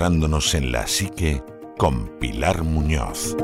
en 0.00 0.72
la 0.72 0.86
psique 0.86 1.42
con 1.76 2.08
Pilar 2.18 2.64
Muñoz. 2.64 3.36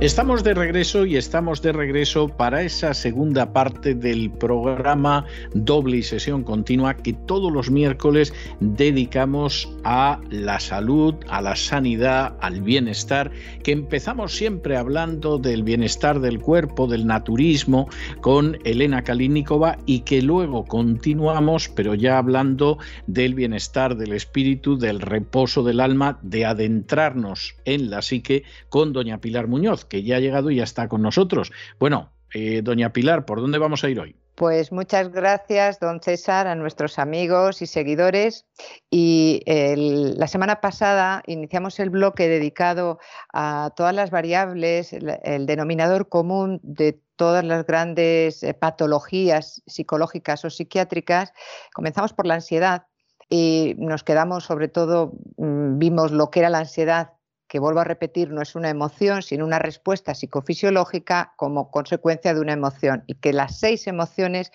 Estamos 0.00 0.42
de 0.42 0.54
regreso 0.54 1.06
y 1.06 1.16
estamos 1.16 1.62
de 1.62 1.70
regreso 1.70 2.26
para 2.28 2.62
esa 2.62 2.94
segunda 2.94 3.52
parte 3.52 3.94
del 3.94 4.28
programa 4.28 5.24
doble 5.54 5.98
y 5.98 6.02
sesión 6.02 6.42
continua 6.42 6.96
que 6.96 7.12
todos 7.12 7.52
los 7.52 7.70
miércoles 7.70 8.34
dedicamos 8.58 9.72
a 9.88 10.20
la 10.30 10.58
salud, 10.58 11.14
a 11.28 11.40
la 11.40 11.54
sanidad, 11.54 12.36
al 12.40 12.60
bienestar, 12.60 13.30
que 13.62 13.70
empezamos 13.70 14.34
siempre 14.34 14.76
hablando 14.76 15.38
del 15.38 15.62
bienestar 15.62 16.18
del 16.18 16.40
cuerpo, 16.40 16.88
del 16.88 17.06
naturismo, 17.06 17.88
con 18.20 18.58
Elena 18.64 19.04
Kalinikova 19.04 19.78
y 19.86 20.00
que 20.00 20.22
luego 20.22 20.64
continuamos, 20.64 21.68
pero 21.68 21.94
ya 21.94 22.18
hablando 22.18 22.78
del 23.06 23.34
bienestar 23.34 23.96
del 23.96 24.12
espíritu, 24.12 24.76
del 24.76 25.00
reposo 25.00 25.62
del 25.62 25.78
alma, 25.78 26.18
de 26.20 26.46
adentrarnos 26.46 27.54
en 27.64 27.88
la 27.88 28.02
psique 28.02 28.42
con 28.68 28.92
doña 28.92 29.20
Pilar 29.20 29.46
Muñoz, 29.46 29.84
que 29.84 30.02
ya 30.02 30.16
ha 30.16 30.20
llegado 30.20 30.50
y 30.50 30.56
ya 30.56 30.64
está 30.64 30.88
con 30.88 31.00
nosotros. 31.00 31.52
Bueno, 31.78 32.10
eh, 32.34 32.60
doña 32.64 32.92
Pilar, 32.92 33.24
¿por 33.24 33.40
dónde 33.40 33.58
vamos 33.58 33.84
a 33.84 33.88
ir 33.88 34.00
hoy? 34.00 34.16
Pues 34.36 34.70
muchas 34.70 35.12
gracias, 35.12 35.80
don 35.80 36.02
César, 36.02 36.46
a 36.46 36.54
nuestros 36.54 36.98
amigos 36.98 37.62
y 37.62 37.66
seguidores. 37.66 38.44
Y 38.90 39.42
la 39.46 40.26
semana 40.26 40.60
pasada 40.60 41.22
iniciamos 41.26 41.80
el 41.80 41.88
bloque 41.88 42.28
dedicado 42.28 42.98
a 43.32 43.70
todas 43.74 43.94
las 43.94 44.10
variables, 44.10 44.92
el, 44.92 45.46
denominador 45.46 46.10
común 46.10 46.60
de 46.62 47.00
todas 47.16 47.46
las 47.46 47.64
grandes 47.64 48.42
eh, 48.42 48.52
patologías 48.52 49.62
psicológicas 49.66 50.44
o 50.44 50.50
psiquiátricas. 50.50 51.32
Comenzamos 51.72 52.12
por 52.12 52.26
la 52.26 52.34
ansiedad 52.34 52.88
y 53.30 53.74
nos 53.78 54.04
quedamos 54.04 54.44
sobre 54.44 54.68
todo, 54.68 55.14
mm, 55.38 55.78
vimos 55.78 56.12
lo 56.12 56.30
que 56.30 56.40
era 56.40 56.50
la 56.50 56.58
ansiedad 56.58 57.15
que 57.48 57.58
vuelvo 57.58 57.80
a 57.80 57.84
repetir, 57.84 58.30
no 58.30 58.42
es 58.42 58.54
una 58.54 58.70
emoción, 58.70 59.22
sino 59.22 59.44
una 59.44 59.58
respuesta 59.58 60.14
psicofisiológica 60.14 61.34
como 61.36 61.70
consecuencia 61.70 62.34
de 62.34 62.40
una 62.40 62.52
emoción 62.52 63.04
y 63.06 63.14
que 63.14 63.32
las 63.32 63.58
seis 63.58 63.86
emociones 63.86 64.52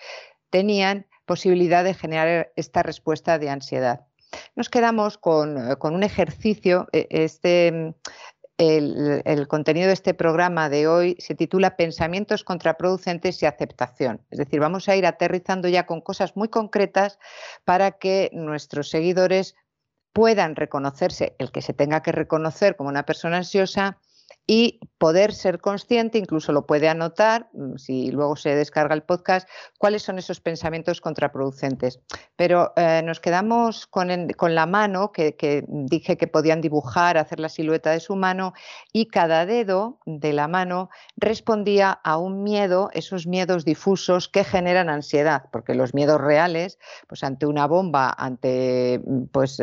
tenían 0.50 1.06
posibilidad 1.24 1.84
de 1.84 1.94
generar 1.94 2.52
esta 2.56 2.82
respuesta 2.82 3.38
de 3.38 3.48
ansiedad. 3.48 4.06
Nos 4.54 4.68
quedamos 4.68 5.18
con, 5.18 5.56
eh, 5.58 5.76
un 5.80 6.02
ejercicio, 6.02 6.88
e, 6.92 7.06
este, 7.10 7.94
el, 8.58 9.22
el, 9.24 9.48
contenido 9.48 9.88
de 9.88 9.94
este 9.94 10.14
programa 10.14 10.68
de 10.68 10.86
hoy 10.86 11.16
se 11.18 11.34
titula 11.34 11.76
Pensamientos 11.76 12.44
contraproducentes 12.44 13.42
y 13.42 13.46
aceptación. 13.46 14.20
Es 14.30 14.38
decir, 14.38 14.60
vamos 14.60 14.88
a 14.88 14.96
ir 14.96 15.06
aterrizando 15.06 15.68
ya 15.68 15.86
con 15.86 16.00
cosas 16.00 16.36
muy 16.36 16.48
concretas 16.48 17.18
para 17.64 17.92
que 17.92 18.30
nuestros 18.32 18.90
seguidores 18.90 19.54
puedan 20.12 20.56
reconocerse, 20.56 21.34
el 21.38 21.50
que 21.50 21.62
se 21.62 21.72
tenga 21.72 22.02
que 22.02 22.12
reconocer 22.12 22.76
como 22.76 22.88
una 22.90 23.04
persona 23.04 23.38
ansiosa, 23.38 23.98
y 24.46 24.80
poder 24.98 25.32
ser 25.32 25.60
consciente, 25.60 26.18
incluso 26.18 26.52
lo 26.52 26.66
puede 26.66 26.88
anotar, 26.88 27.48
mm, 27.52 27.76
si 27.76 28.10
luego 28.10 28.36
se 28.36 28.54
descarga 28.54 28.94
el 28.94 29.02
podcast, 29.02 29.48
cuáles 29.78 30.02
son 30.02 30.18
esos 30.18 30.40
pensamientos 30.40 31.00
contraproducentes. 31.00 32.00
Pero 32.36 32.72
eh, 32.76 33.02
nos 33.04 33.20
quedamos 33.20 33.86
con, 33.86 34.08
la 34.54 34.66
mano, 34.66 35.12
que, 35.12 35.64
dije 35.68 36.16
que 36.16 36.26
podían 36.26 36.60
dibujar, 36.60 37.18
hacer 37.18 37.40
la 37.40 37.48
silueta 37.48 37.90
de 37.90 38.00
su 38.00 38.16
mano, 38.16 38.52
y 38.92 39.06
cada 39.06 39.46
dedo 39.46 40.00
de 40.06 40.32
la 40.32 40.48
mano 40.48 40.90
respondía 41.16 41.92
a 41.92 42.16
un 42.16 42.42
miedo, 42.42 42.90
esos 42.92 43.26
miedos 43.26 43.64
difusos 43.64 44.28
que 44.28 44.44
generan 44.44 44.88
ansiedad, 44.88 45.44
porque 45.52 45.74
los 45.74 45.94
miedos 45.94 46.20
reales, 46.20 46.78
pues 47.06 47.22
ante 47.24 47.46
una 47.46 47.66
bomba, 47.66 48.14
ante 48.16 49.00
mm, 49.04 49.24
pues, 49.32 49.58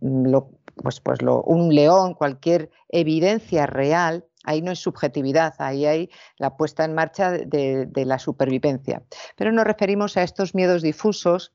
lo 0.00 0.50
pues, 0.76 1.00
pues 1.00 1.20
un 1.22 1.74
león, 1.74 2.14
cualquier 2.14 2.70
evidencia 2.88 3.66
real, 3.66 4.26
ahí 4.44 4.62
no 4.62 4.72
es 4.72 4.78
subjetividad, 4.78 5.54
ahí 5.58 5.86
hay 5.86 6.10
la 6.36 6.56
puesta 6.56 6.84
en 6.84 6.94
marcha 6.94 7.30
de, 7.30 7.88
la 7.94 8.18
supervivencia. 8.18 9.02
Pero 9.36 9.52
nos 9.52 9.64
referimos 9.64 10.16
a 10.16 10.22
estos 10.22 10.54
miedos 10.54 10.82
difusos 10.82 11.52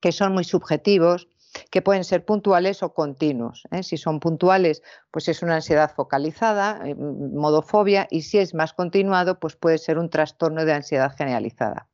que 0.00 0.12
son 0.12 0.32
muy 0.32 0.44
subjetivos, 0.44 1.28
que 1.70 1.82
pueden 1.82 2.04
ser 2.04 2.24
puntuales 2.24 2.82
o 2.82 2.92
continuos. 2.92 3.64
¿eh? 3.70 3.82
Si 3.82 3.96
son 3.96 4.20
puntuales, 4.20 4.82
pues 5.10 5.28
es 5.28 5.42
una 5.42 5.56
ansiedad 5.56 5.92
focalizada, 5.92 6.80
eh, 6.84 6.94
modofobia, 6.94 8.06
y 8.10 8.22
si 8.22 8.38
es 8.38 8.54
más 8.54 8.74
continuado, 8.74 9.40
pues 9.40 9.56
puede 9.56 9.78
ser 9.78 9.98
un 9.98 10.10
trastorno 10.10 10.64
de 10.64 10.74
ansiedad 10.74 11.14
generalizada. 11.16 11.88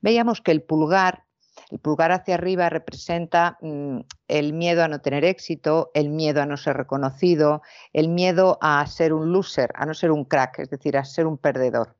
Veíamos 0.00 0.42
que 0.42 0.50
el 0.50 0.62
pulgar 0.62 1.25
el 1.70 1.78
pulgar 1.78 2.12
hacia 2.12 2.34
arriba 2.34 2.68
representa 2.68 3.58
mm, 3.60 4.00
el 4.28 4.52
miedo 4.52 4.84
a 4.84 4.88
no 4.88 5.00
tener 5.00 5.24
éxito, 5.24 5.90
el 5.94 6.10
miedo 6.10 6.42
a 6.42 6.46
no 6.46 6.56
ser 6.56 6.76
reconocido, 6.76 7.62
el 7.92 8.08
miedo 8.08 8.58
a 8.60 8.86
ser 8.86 9.12
un 9.12 9.32
loser, 9.32 9.72
a 9.74 9.86
no 9.86 9.94
ser 9.94 10.10
un 10.10 10.24
crack, 10.24 10.60
es 10.60 10.70
decir, 10.70 10.96
a 10.96 11.04
ser 11.04 11.26
un 11.26 11.38
perdedor. 11.38 11.96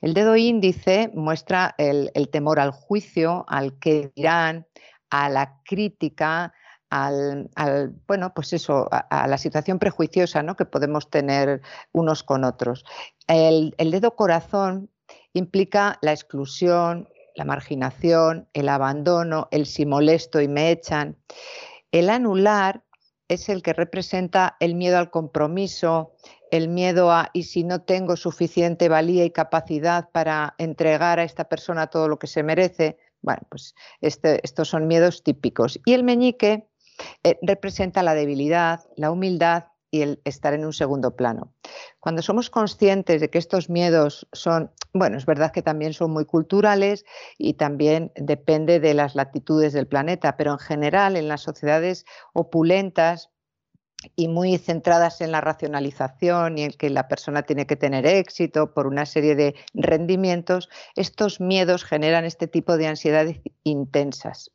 El 0.00 0.14
dedo 0.14 0.36
índice 0.36 1.10
muestra 1.14 1.74
el, 1.78 2.10
temor 2.30 2.60
al 2.60 2.72
juicio, 2.72 3.44
al 3.48 3.78
que 3.78 4.10
dirán, 4.14 4.66
a 5.10 5.28
la 5.28 5.60
crítica, 5.64 6.52
al, 6.90 7.48
bueno, 8.08 8.34
pues 8.34 8.52
eso, 8.52 8.88
a, 8.90 9.28
la 9.28 9.38
situación 9.38 9.78
prejuiciosa 9.78 10.42
¿no? 10.42 10.56
que 10.56 10.64
podemos 10.64 11.08
tener 11.08 11.62
unos 11.92 12.22
con 12.24 12.44
otros. 12.44 12.84
el 13.28 13.74
dedo 13.78 14.16
corazón 14.16 14.90
implica 15.32 15.98
la 16.02 16.12
exclusión, 16.12 17.08
la 17.40 17.46
marginación, 17.46 18.50
el 18.52 18.68
abandono, 18.68 19.48
el 19.50 19.64
si 19.64 19.86
molesto 19.86 20.42
y 20.42 20.48
me 20.48 20.70
echan. 20.70 21.16
El 21.90 22.10
anular 22.10 22.84
es 23.28 23.48
el 23.48 23.62
que 23.62 23.72
representa 23.72 24.58
el 24.60 24.74
miedo 24.74 24.98
al 24.98 25.10
compromiso, 25.10 26.12
el 26.50 26.68
miedo 26.68 27.10
a 27.10 27.30
y 27.32 27.44
si 27.44 27.64
no 27.64 27.80
tengo 27.80 28.16
suficiente 28.16 28.90
valía 28.90 29.24
y 29.24 29.30
capacidad 29.30 30.10
para 30.10 30.54
entregar 30.58 31.18
a 31.18 31.24
esta 31.24 31.44
persona 31.44 31.86
todo 31.86 32.08
lo 32.08 32.18
que 32.18 32.26
se 32.26 32.42
merece. 32.42 32.98
Bueno, 33.22 33.40
pues 33.48 33.74
este, 34.02 34.40
estos 34.42 34.68
son 34.68 34.86
miedos 34.86 35.22
típicos. 35.22 35.80
Y 35.86 35.94
el 35.94 36.04
meñique 36.04 36.68
eh, 37.24 37.38
representa 37.40 38.02
la 38.02 38.12
debilidad, 38.12 38.80
la 38.96 39.10
humildad 39.10 39.64
y 39.90 40.02
el 40.02 40.20
estar 40.24 40.54
en 40.54 40.64
un 40.64 40.72
segundo 40.72 41.16
plano. 41.16 41.52
Cuando 41.98 42.22
somos 42.22 42.50
conscientes 42.50 43.20
de 43.20 43.30
que 43.30 43.38
estos 43.38 43.68
miedos 43.68 44.28
son, 44.32 44.70
bueno, 44.92 45.16
es 45.16 45.26
verdad 45.26 45.52
que 45.52 45.62
también 45.62 45.92
son 45.92 46.12
muy 46.12 46.24
culturales 46.24 47.04
y 47.38 47.54
también 47.54 48.12
depende 48.16 48.80
de 48.80 48.94
las 48.94 49.14
latitudes 49.14 49.72
del 49.72 49.86
planeta, 49.86 50.36
pero 50.36 50.52
en 50.52 50.58
general 50.58 51.16
en 51.16 51.28
las 51.28 51.42
sociedades 51.42 52.04
opulentas 52.32 53.30
y 54.16 54.28
muy 54.28 54.56
centradas 54.58 55.20
en 55.20 55.30
la 55.30 55.40
racionalización 55.40 56.58
y 56.58 56.62
en 56.62 56.72
que 56.72 56.88
la 56.90 57.08
persona 57.08 57.42
tiene 57.42 57.66
que 57.66 57.76
tener 57.76 58.06
éxito 58.06 58.72
por 58.72 58.86
una 58.86 59.04
serie 59.04 59.34
de 59.34 59.54
rendimientos, 59.74 60.70
estos 60.96 61.40
miedos 61.40 61.84
generan 61.84 62.24
este 62.24 62.46
tipo 62.46 62.76
de 62.76 62.86
ansiedades 62.86 63.40
intensas. 63.62 64.52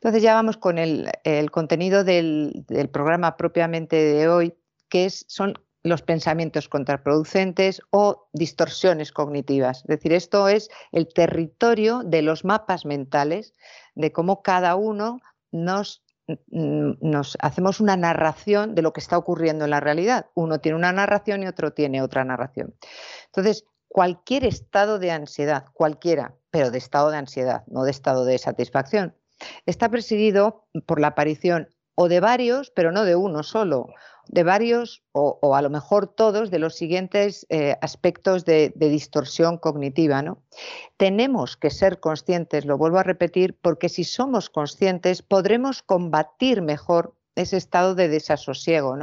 Entonces 0.00 0.22
ya 0.22 0.34
vamos 0.34 0.56
con 0.56 0.78
el, 0.78 1.10
contenido 1.50 2.04
del, 2.04 2.64
programa 2.92 3.36
propiamente 3.36 3.96
de 3.96 4.28
hoy, 4.28 4.54
que 4.88 5.10
son 5.10 5.58
los 5.82 6.02
pensamientos 6.02 6.68
contraproducentes 6.68 7.80
o 7.90 8.28
distorsiones 8.32 9.10
cognitivas. 9.10 9.78
Es 9.78 9.86
decir, 9.86 10.12
esto 10.12 10.48
es 10.48 10.70
el 10.92 11.08
territorio 11.08 12.02
de 12.04 12.22
los 12.22 12.44
mapas 12.44 12.84
mentales, 12.84 13.54
de 13.96 14.12
cómo 14.12 14.42
cada 14.42 14.76
uno 14.76 15.18
nos, 15.50 16.04
nos 16.46 17.36
hacemos 17.40 17.80
una 17.80 17.96
narración 17.96 18.76
de 18.76 18.82
lo 18.82 18.92
que 18.92 19.00
está 19.00 19.18
ocurriendo 19.18 19.64
en 19.64 19.70
la 19.70 19.80
realidad. 19.80 20.26
Uno 20.34 20.60
tiene 20.60 20.78
una 20.78 20.92
narración 20.92 21.42
y 21.42 21.48
otro 21.48 21.72
tiene 21.72 22.02
otra 22.02 22.24
narración. 22.24 22.74
Entonces, 23.26 23.64
cualquier 23.88 24.44
estado 24.44 25.00
de 25.00 25.10
ansiedad, 25.10 25.66
cualquiera, 25.72 26.36
pero 26.50 26.70
de 26.70 26.78
estado 26.78 27.10
de 27.10 27.16
ansiedad, 27.16 27.64
no 27.66 27.82
de 27.82 27.90
estado 27.90 28.24
de 28.24 28.38
satisfacción, 28.38 29.14
Está 29.66 29.88
presidido 29.88 30.66
por 30.86 31.00
la 31.00 31.08
aparición 31.08 31.68
o 31.94 32.08
de 32.08 32.20
varios, 32.20 32.70
pero 32.70 32.92
no 32.92 33.04
de 33.04 33.16
uno 33.16 33.42
solo, 33.42 33.88
de 34.28 34.44
varios 34.44 35.02
o, 35.12 35.54
a 35.54 35.62
lo 35.62 35.70
mejor 35.70 36.06
todos 36.06 36.50
de 36.50 36.58
los 36.58 36.76
siguientes 36.76 37.46
eh, 37.48 37.76
aspectos 37.80 38.44
de, 38.44 38.72
distorsión 38.76 39.58
cognitiva. 39.58 40.22
¿no? 40.22 40.42
Tenemos 40.96 41.56
que 41.56 41.70
ser 41.70 41.98
conscientes, 41.98 42.66
lo 42.66 42.78
vuelvo 42.78 42.98
a 42.98 43.02
repetir, 43.02 43.58
porque 43.60 43.88
si 43.88 44.04
somos 44.04 44.50
conscientes 44.50 45.22
podremos 45.22 45.82
combatir 45.82 46.62
mejor 46.62 47.14
ese 47.34 47.56
estado 47.56 47.94
de 47.94 48.08
desasosiego. 48.08 48.96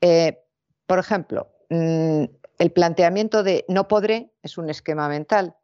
Eh, 0.00 0.40
por 0.86 0.98
ejemplo, 0.98 1.48
mm, 1.70 2.24
el 2.58 2.72
planteamiento 2.72 3.42
de 3.42 3.64
no 3.68 3.86
podré 3.86 4.32
es 4.42 4.58
un 4.58 4.70
esquema 4.70 5.08
mental. 5.08 5.54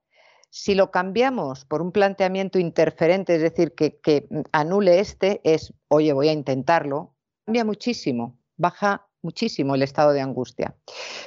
Si 0.57 0.77
lo 0.77 0.93
cambiamos 0.93 1.65
por 1.65 1.83
un 1.83 1.91
planteamiento 1.91 2.61
interferente, 2.61 3.35
es 3.35 3.43
decir, 3.43 3.75
que, 3.75 4.29
anule 4.53 5.01
este, 5.01 5.41
es, 5.43 5.75
oye, 5.89 6.13
voy 6.13 6.29
a 6.29 6.33
intentarlo, 6.33 7.17
cambia 7.45 7.65
muchísimo, 7.65 8.39
baja 8.57 9.05
muchísimo 9.21 9.75
el 9.75 9.83
estado 9.83 10.13
de 10.13 10.21
angustia. 10.21 10.77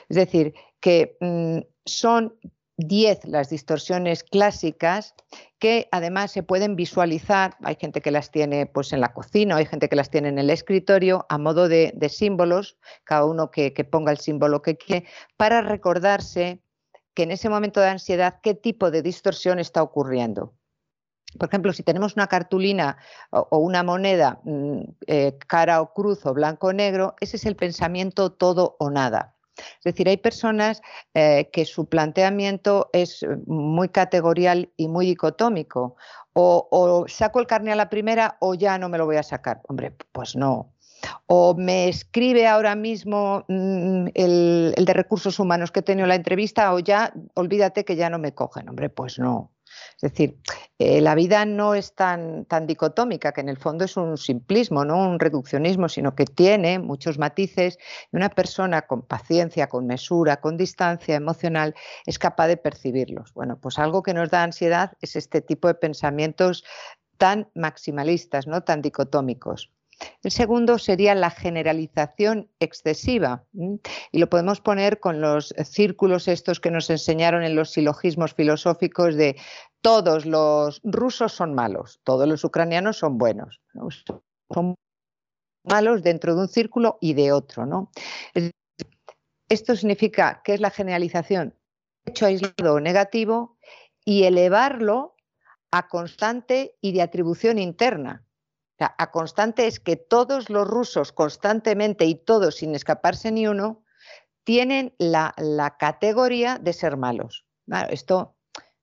Es 0.08 0.16
decir, 0.16 0.54
que 0.80 1.18
mm, 1.20 1.58
son 1.84 2.40
10 2.78 3.26
las 3.26 3.50
distorsiones 3.50 4.24
clásicas 4.24 5.14
que 5.60 5.90
además 5.92 6.32
se 6.32 6.44
pueden 6.44 6.78
visualizar. 6.78 7.58
Hay 7.64 7.76
gente 7.76 8.00
que 8.00 8.12
las 8.12 8.32
tiene 8.32 8.66
pues, 8.66 8.94
en 8.94 9.02
la 9.02 9.12
cocina, 9.12 9.58
hay 9.58 9.66
gente 9.66 9.90
que 9.90 9.98
las 9.98 10.10
tiene 10.10 10.30
en 10.30 10.40
el 10.40 10.50
escritorio 10.50 11.26
a 11.28 11.38
modo 11.38 11.68
de, 11.68 11.94
símbolos, 12.10 12.78
cada 13.04 13.26
uno 13.26 13.52
que, 13.52 13.74
que, 13.74 13.84
ponga 13.84 14.14
el 14.14 14.20
símbolo 14.20 14.62
que 14.62 14.78
quiere, 14.78 15.06
para 15.36 15.60
recordarse 15.60 16.62
que 17.18 17.24
en 17.24 17.32
ese 17.32 17.50
momento 17.50 17.80
de 17.82 17.90
ansiedad, 17.90 18.42
qué 18.44 18.54
tipo 18.54 18.92
de 18.92 19.02
distorsión 19.02 19.58
está 19.58 19.82
ocurriendo. 19.82 20.54
Por 21.40 21.50
ejemplo, 21.50 21.74
si 21.74 21.82
tenemos 21.82 22.16
una 22.16 22.28
cartulina 22.28 23.00
o, 23.32 23.58
una 23.58 23.82
moneda 23.82 24.40
mm, 24.44 24.82
eh, 25.08 25.36
cara 25.48 25.82
o 25.82 25.96
cruz 25.96 26.28
o 26.28 26.36
blanco 26.36 26.68
o 26.68 26.74
negro, 26.74 27.16
ese 27.20 27.38
es 27.38 27.48
el 27.48 27.56
pensamiento 27.56 28.34
todo 28.34 28.76
o 28.78 28.92
nada. 28.92 29.36
Es 29.58 29.84
decir, 29.86 30.08
hay 30.08 30.18
personas 30.18 30.84
eh, 31.16 31.50
que 31.52 31.66
su 31.66 31.90
planteamiento 31.90 32.92
es 32.94 33.26
muy 33.48 33.90
categorial 33.90 34.72
y 34.78 34.88
muy 34.88 35.08
dicotómico. 35.08 35.96
O, 36.34 36.68
o, 36.70 37.08
saco 37.08 37.40
el 37.40 37.48
carne 37.48 37.72
a 37.72 37.76
la 37.76 37.90
primera 37.90 38.38
o 38.42 38.54
ya 38.54 38.78
no 38.78 38.90
me 38.90 39.00
lo 39.00 39.08
voy 39.08 39.16
a 39.16 39.24
sacar. 39.24 39.64
Hombre, 39.68 39.96
pues 40.12 40.36
no 40.36 40.77
o 41.28 41.56
me 41.56 41.90
escribe 41.90 42.48
ahora 42.48 42.76
mismo 42.76 43.46
mm, 43.48 44.08
el, 44.14 44.74
de 44.78 44.94
recursos 44.94 45.40
humanos 45.40 45.72
que 45.72 45.80
he 45.80 45.84
tenido 45.84 46.08
la 46.08 46.16
entrevista 46.16 46.74
o 46.74 46.80
ya 46.80 47.14
olvídate 47.36 47.86
que 47.86 47.96
ya 47.96 48.10
no 48.10 48.20
me 48.20 48.34
cogen. 48.34 48.70
Hombre, 48.70 48.90
pues 48.90 49.20
no. 49.20 49.52
Es 49.96 50.12
decir, 50.12 50.38
eh, 50.80 51.02
la 51.02 51.16
vida 51.16 51.46
no 51.46 51.74
es 51.74 51.94
tan, 51.94 52.46
tan 52.46 52.68
dicotómica, 52.68 53.32
que 53.32 53.42
en 53.42 53.50
el 53.50 53.58
fondo 53.58 53.86
es 53.86 53.98
un 53.98 54.18
simplismo, 54.18 54.86
no 54.86 54.98
un 54.98 55.20
reduccionismo, 55.20 55.90
sino 55.90 56.16
que 56.16 56.26
tiene 56.26 56.80
muchos 56.80 57.18
matices 57.18 57.78
y 58.12 58.16
una 58.16 58.30
persona 58.30 58.84
con 58.84 59.02
paciencia, 59.02 59.68
con 59.68 59.86
mesura, 59.88 60.40
con 60.40 60.58
distancia 60.58 61.16
emocional 61.16 61.76
es 62.06 62.20
capaz 62.20 62.48
de 62.48 62.58
percibirlos. 62.58 63.34
Bueno, 63.34 63.60
pues 63.60 63.78
algo 63.80 64.04
que 64.04 64.14
nos 64.14 64.30
da 64.30 64.44
ansiedad 64.44 64.94
es 65.02 65.16
este 65.16 65.42
tipo 65.42 65.68
de 65.68 65.76
pensamientos 65.76 66.64
tan 67.18 67.50
maximalistas, 67.56 68.48
no 68.48 68.62
tan 68.62 68.82
dicotómicos. 68.82 69.72
El 70.24 70.32
segundo 70.32 70.78
sería 70.78 71.16
la 71.16 71.30
generalización 71.30 72.50
excesiva 72.60 73.46
y 74.12 74.20
lo 74.20 74.30
podemos 74.30 74.62
poner 74.62 75.00
con 75.00 75.22
los 75.22 75.54
círculos 75.64 76.28
estos 76.28 76.60
que 76.60 76.72
nos 76.72 76.90
enseñaron 76.90 77.44
en 77.44 77.56
los 77.56 77.72
silogismos 77.72 78.34
filosóficos 78.34 79.16
de 79.16 79.38
todos 79.82 80.26
los 80.26 80.82
rusos 80.84 81.34
son 81.34 81.54
malos, 81.54 82.00
todos 82.04 82.28
los 82.28 82.44
ucranianos 82.44 82.98
son 82.98 83.18
buenos. 83.18 83.62
Son 84.54 84.76
malos 85.64 86.04
dentro 86.04 86.36
de 86.36 86.42
un 86.42 86.48
círculo 86.48 86.98
y 87.02 87.14
de 87.14 87.32
otro. 87.32 87.66
¿no? 87.66 87.92
Esto 89.50 89.76
significa 89.76 90.42
que 90.44 90.54
es 90.54 90.60
la 90.60 90.72
generalización 90.72 91.56
hecho 92.08 92.26
aislado 92.26 92.80
negativo 92.80 93.58
y 94.06 94.24
elevarlo 94.24 95.16
a 95.72 95.88
constante 95.88 96.76
y 96.82 96.94
de 96.94 97.02
atribución 97.02 97.60
interna 97.60 98.27
a 98.80 99.12
constante 99.12 99.68
es 99.68 99.80
que 99.80 99.96
todos 99.96 100.50
los 100.50 100.68
rusos 100.68 101.12
constantemente 101.12 102.06
y 102.06 102.16
todos 102.16 102.58
sin 102.58 102.76
escaparse 102.76 103.32
ni 103.32 103.48
uno 103.48 103.84
tienen 104.44 104.96
la, 104.98 105.34
categoría 105.78 106.58
de 106.58 106.72
ser 106.72 106.96
malos. 106.96 107.46
esto, 107.90 108.36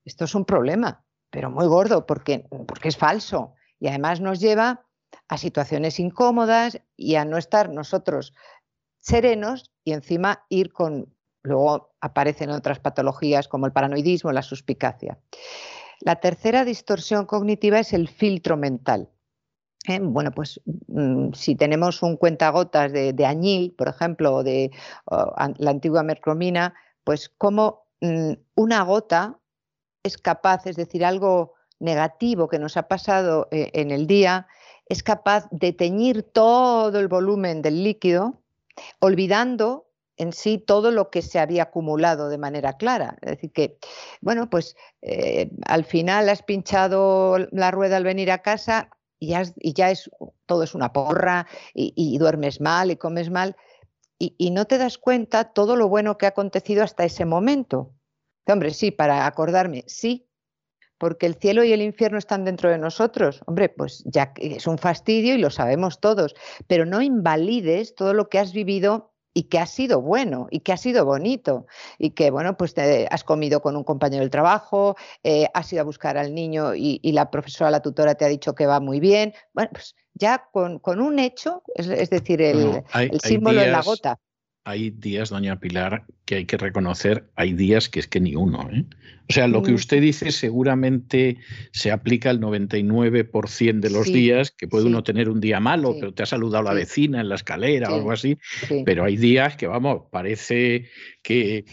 esto 0.03 0.25
es 0.25 0.35
un 0.35 0.45
problema, 0.45 1.03
pero 1.31 1.49
muy 1.49 1.65
gordo 1.65 2.05
porque, 2.05 2.47
porque 2.67 2.89
es 2.89 2.97
falso 2.97 3.55
y 3.79 3.87
además 3.87 4.21
nos 4.21 4.39
lleva 4.39 4.85
a 5.27 5.37
situaciones 5.37 5.99
incómodas 5.99 6.79
y 6.95 7.15
a 7.15 7.25
no 7.25 7.37
estar 7.37 7.69
nosotros 7.69 8.33
serenos 8.99 9.71
y 9.83 9.93
encima 9.93 10.45
ir 10.49 10.71
con, 10.71 11.15
luego 11.41 11.95
aparecen 11.99 12.51
otras 12.51 12.79
patologías 12.79 13.47
como 13.47 13.65
el 13.65 13.71
paranoidismo, 13.71 14.31
la 14.31 14.41
suspicacia. 14.41 15.19
La 15.99 16.17
tercera 16.17 16.65
distorsión 16.65 17.25
cognitiva 17.25 17.79
es 17.79 17.93
el 17.93 18.07
filtro 18.07 18.57
mental. 18.57 19.09
¿Eh? 19.89 19.99
bueno, 20.01 20.31
pues 20.31 20.61
mm, 20.87 21.33
si 21.33 21.55
tenemos 21.55 22.01
un 22.03 22.17
cuentagotas 22.17 22.91
de, 22.91 23.13
de 23.13 23.25
añil, 23.25 23.73
por 23.77 23.87
ejemplo, 23.87 24.35
o 24.35 24.43
de 24.43 24.71
la 25.07 25.69
antigua 25.69 26.03
mercromina, 26.03 26.73
pues 27.03 27.29
como 27.29 27.87
mm, 28.01 28.33
una 28.55 28.83
gota 28.83 29.39
es 30.03 30.17
capaz, 30.17 30.67
es 30.67 30.75
decir, 30.75 31.03
algo 31.03 31.53
negativo 31.79 32.47
que 32.47 32.59
nos 32.59 32.77
ha 32.77 32.87
pasado 32.87 33.47
eh, 33.51 33.71
en 33.73 33.91
el 33.91 34.07
día, 34.07 34.47
es 34.87 35.03
capaz 35.03 35.47
de 35.51 35.73
teñir 35.73 36.23
todo 36.23 36.99
el 36.99 37.07
volumen 37.07 37.61
del 37.61 37.83
líquido, 37.83 38.41
olvidando 38.99 39.89
en 40.17 40.31
sí 40.31 40.57
todo 40.57 40.91
lo 40.91 41.09
que 41.09 41.21
se 41.21 41.39
había 41.39 41.63
acumulado 41.63 42.29
de 42.29 42.37
manera 42.37 42.73
clara. 42.73 43.17
Es 43.21 43.31
decir, 43.31 43.51
que, 43.51 43.77
bueno, 44.21 44.49
pues 44.49 44.75
eh, 45.01 45.49
al 45.65 45.83
final 45.83 46.29
has 46.29 46.43
pinchado 46.43 47.37
la 47.51 47.71
rueda 47.71 47.97
al 47.97 48.03
venir 48.03 48.31
a 48.31 48.41
casa, 48.41 48.89
y 49.25 49.73
ya, 49.73 49.91
es, 49.91 50.09
todo 50.45 50.63
es 50.63 50.75
una 50.75 50.93
porra 50.93 51.47
y, 51.73 52.17
duermes 52.17 52.61
mal 52.61 52.91
y 52.91 52.95
comes 52.95 53.29
mal 53.29 53.55
y, 54.17 54.51
no 54.51 54.65
te 54.65 54.77
das 54.77 54.97
cuenta 54.97 55.53
todo 55.53 55.75
lo 55.75 55.89
bueno 55.89 56.17
que 56.17 56.25
ha 56.25 56.29
acontecido 56.29 56.83
hasta 56.83 57.03
ese 57.03 57.25
momento. 57.25 57.93
Hombre, 58.47 58.71
sí, 58.71 58.91
para 58.91 59.25
acordarme, 59.25 59.83
sí, 59.87 60.29
porque 60.97 61.25
el 61.25 61.35
cielo 61.35 61.63
y 61.63 61.73
el 61.73 61.81
infierno 61.81 62.17
están 62.17 62.45
dentro 62.45 62.69
de 62.69 62.77
nosotros. 62.77 63.41
Hombre, 63.45 63.69
pues 63.69 64.03
ya 64.05 64.33
es 64.37 64.67
un 64.67 64.77
fastidio 64.77 65.35
y 65.35 65.39
lo 65.39 65.49
sabemos 65.49 65.99
todos, 65.99 66.35
pero 66.67 66.85
no 66.85 67.01
invalides 67.01 67.95
todo 67.95 68.13
lo 68.13 68.29
que 68.29 68.39
has 68.39 68.53
vivido 68.53 69.14
y 69.35 69.43
que 69.43 69.59
ha 69.59 69.67
sido 69.67 70.01
bueno 70.01 70.47
y 70.49 70.61
que 70.61 70.71
ha 70.71 70.77
sido 70.77 71.03
bonito 71.05 71.67
y 71.99 72.11
que, 72.11 72.31
bueno, 72.31 72.55
pues 72.55 72.73
te 72.73 73.05
has 73.11 73.25
comido 73.25 73.61
con 73.61 73.75
un 73.75 73.83
compañero 73.83 74.21
del 74.21 74.29
trabajo, 74.31 74.95
eh, 75.23 75.47
has 75.53 75.71
ido 75.73 75.81
a 75.81 75.83
buscar 75.83 76.17
al 76.17 76.33
niño 76.33 76.73
y, 76.73 76.99
la 77.11 77.29
profesora, 77.29 77.69
la 77.69 77.81
tutora 77.81 78.15
te 78.15 78.23
ha 78.23 78.29
dicho 78.29 78.55
que 78.55 78.65
va 78.65 78.79
muy 78.79 79.01
bien. 79.01 79.33
Bueno, 79.53 79.69
pues 79.73 79.93
ya 80.13 80.47
con, 80.51 80.79
un 81.01 81.19
hecho, 81.19 81.63
es, 81.75 82.09
decir, 82.09 82.41
el, 82.41 82.81
símbolo 83.21 83.61
en 83.61 83.73
la 83.73 83.81
gota 83.81 84.17
hay 84.65 84.89
días, 84.89 85.29
doña 85.29 85.59
Pilar, 85.59 86.05
que 86.25 86.35
hay 86.35 86.45
que 86.45 86.57
reconocer, 86.57 87.29
hay 87.35 87.53
días 87.53 87.87
que 87.87 87.99
es 87.99 88.07
que 88.07 88.19
ni 88.19 88.35
uno. 88.35 88.67
¿eh? 88.73 88.83
O 89.29 89.33
sea, 89.33 89.47
lo 89.47 89.61
que 89.61 89.71
mm. 89.71 89.75
usted 89.75 90.01
dice 90.01 90.31
seguramente 90.31 91.37
se 91.71 91.91
aplica 91.91 92.31
al 92.31 92.41
99% 92.41 93.79
de 93.79 93.89
los 93.91 94.07
días, 94.07 94.51
que 94.51 94.67
puede 94.67 94.87
uno 94.87 95.03
tener 95.03 95.29
un 95.29 95.39
día 95.39 95.59
malo, 95.59 95.95
pero 95.99 96.15
te 96.15 96.23
ha 96.23 96.25
saludado 96.25 96.63
la 96.63 96.73
vecina 96.73 97.21
en 97.21 97.29
la 97.29 97.35
escalera 97.35 97.91
o 97.91 97.95
algo 97.95 98.11
así, 98.11 98.39
pero 98.85 99.05
hay 99.05 99.17
días 99.17 99.55
que, 99.55 99.67
vamos, 99.67 100.07
parece 100.11 100.89
que 101.21 101.63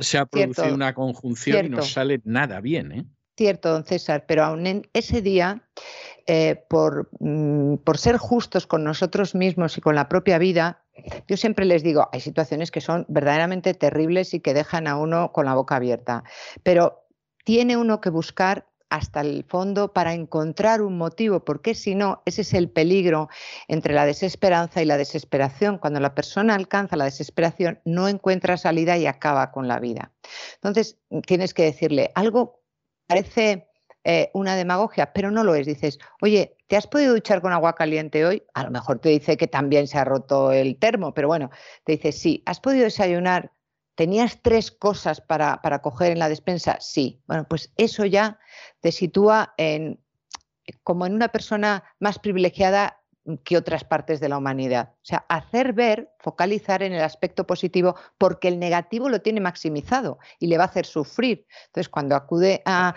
se 0.00 0.18
ha 0.18 0.26
producido 0.26 0.72
una 0.72 0.94
conjunción 0.94 1.66
y 1.66 1.68
no 1.68 1.82
sale 1.82 2.20
nada 2.24 2.60
bien. 2.60 2.92
¿eh? 2.92 3.04
Cierto, 3.36 3.72
don 3.72 3.84
César, 3.84 4.24
pero 4.26 4.44
aún 4.44 4.68
en 4.68 4.88
ese 4.92 5.20
día, 5.20 5.68
eh, 6.28 6.62
por, 6.70 7.10
mm, 7.18 7.78
por 7.78 7.98
ser 7.98 8.18
justos 8.18 8.68
con 8.68 8.84
nosotros 8.84 9.34
mismos 9.34 9.76
y 9.76 9.80
con 9.80 9.96
la 9.96 10.08
propia 10.08 10.38
vida, 10.38 10.85
yo 11.26 11.36
siempre 11.36 11.64
les 11.64 11.82
digo, 11.82 12.08
hay 12.12 12.20
situaciones 12.20 12.70
que 12.70 12.80
son 12.80 13.04
verdaderamente 13.08 13.74
terribles 13.74 14.34
y 14.34 14.40
que 14.40 14.54
dejan 14.54 14.86
a 14.86 14.96
uno 14.96 15.32
con 15.32 15.46
la 15.46 15.54
boca 15.54 15.76
abierta, 15.76 16.24
pero 16.62 17.06
tiene 17.44 17.76
uno 17.76 18.00
que 18.00 18.10
buscar 18.10 18.66
hasta 18.88 19.20
el 19.20 19.44
fondo 19.44 19.92
para 19.92 20.14
encontrar 20.14 20.80
un 20.80 20.96
motivo, 20.96 21.44
porque 21.44 21.74
si 21.74 21.94
no, 21.94 22.22
ese 22.24 22.42
es 22.42 22.54
el 22.54 22.70
peligro 22.70 23.28
entre 23.68 23.94
la 23.94 24.06
desesperanza 24.06 24.80
y 24.80 24.84
la 24.84 24.96
desesperación. 24.96 25.78
Cuando 25.78 25.98
la 25.98 26.14
persona 26.14 26.54
alcanza 26.54 26.96
la 26.96 27.04
desesperación, 27.04 27.80
no 27.84 28.08
encuentra 28.08 28.56
salida 28.56 28.96
y 28.96 29.06
acaba 29.06 29.50
con 29.50 29.66
la 29.66 29.80
vida. 29.80 30.12
Entonces, 30.54 30.98
tienes 31.26 31.52
que 31.52 31.64
decirle 31.64 32.12
algo 32.14 32.62
parece 33.06 33.65
eh, 34.08 34.30
una 34.34 34.54
demagogia, 34.54 35.12
pero 35.12 35.32
no 35.32 35.42
lo 35.42 35.56
es. 35.56 35.66
Dices, 35.66 35.98
oye, 36.22 36.56
¿te 36.68 36.76
has 36.76 36.86
podido 36.86 37.12
duchar 37.12 37.42
con 37.42 37.52
agua 37.52 37.74
caliente 37.74 38.24
hoy? 38.24 38.44
A 38.54 38.62
lo 38.62 38.70
mejor 38.70 39.00
te 39.00 39.08
dice 39.08 39.36
que 39.36 39.48
también 39.48 39.88
se 39.88 39.98
ha 39.98 40.04
roto 40.04 40.52
el 40.52 40.78
termo, 40.78 41.12
pero 41.12 41.26
bueno, 41.26 41.50
te 41.82 41.92
dice, 41.92 42.12
sí, 42.12 42.40
¿has 42.46 42.60
podido 42.60 42.84
desayunar? 42.84 43.50
¿Tenías 43.96 44.38
tres 44.42 44.70
cosas 44.70 45.20
para, 45.20 45.60
para 45.60 45.82
coger 45.82 46.12
en 46.12 46.20
la 46.20 46.28
despensa? 46.28 46.76
Sí. 46.78 47.20
Bueno, 47.26 47.48
pues 47.48 47.72
eso 47.76 48.04
ya 48.04 48.38
te 48.78 48.92
sitúa 48.92 49.54
en, 49.56 49.98
como 50.84 51.04
en 51.04 51.12
una 51.12 51.28
persona 51.28 51.82
más 51.98 52.20
privilegiada 52.20 53.02
que 53.44 53.56
otras 53.56 53.84
partes 53.84 54.20
de 54.20 54.28
la 54.28 54.38
humanidad. 54.38 54.92
O 54.94 55.04
sea, 55.04 55.24
hacer 55.28 55.72
ver, 55.72 56.12
focalizar 56.18 56.82
en 56.82 56.92
el 56.92 57.02
aspecto 57.02 57.46
positivo, 57.46 57.96
porque 58.18 58.48
el 58.48 58.58
negativo 58.58 59.08
lo 59.08 59.20
tiene 59.20 59.40
maximizado 59.40 60.18
y 60.38 60.46
le 60.46 60.58
va 60.58 60.64
a 60.64 60.68
hacer 60.68 60.86
sufrir. 60.86 61.46
Entonces, 61.66 61.88
cuando 61.88 62.14
acude 62.14 62.62
a, 62.64 62.94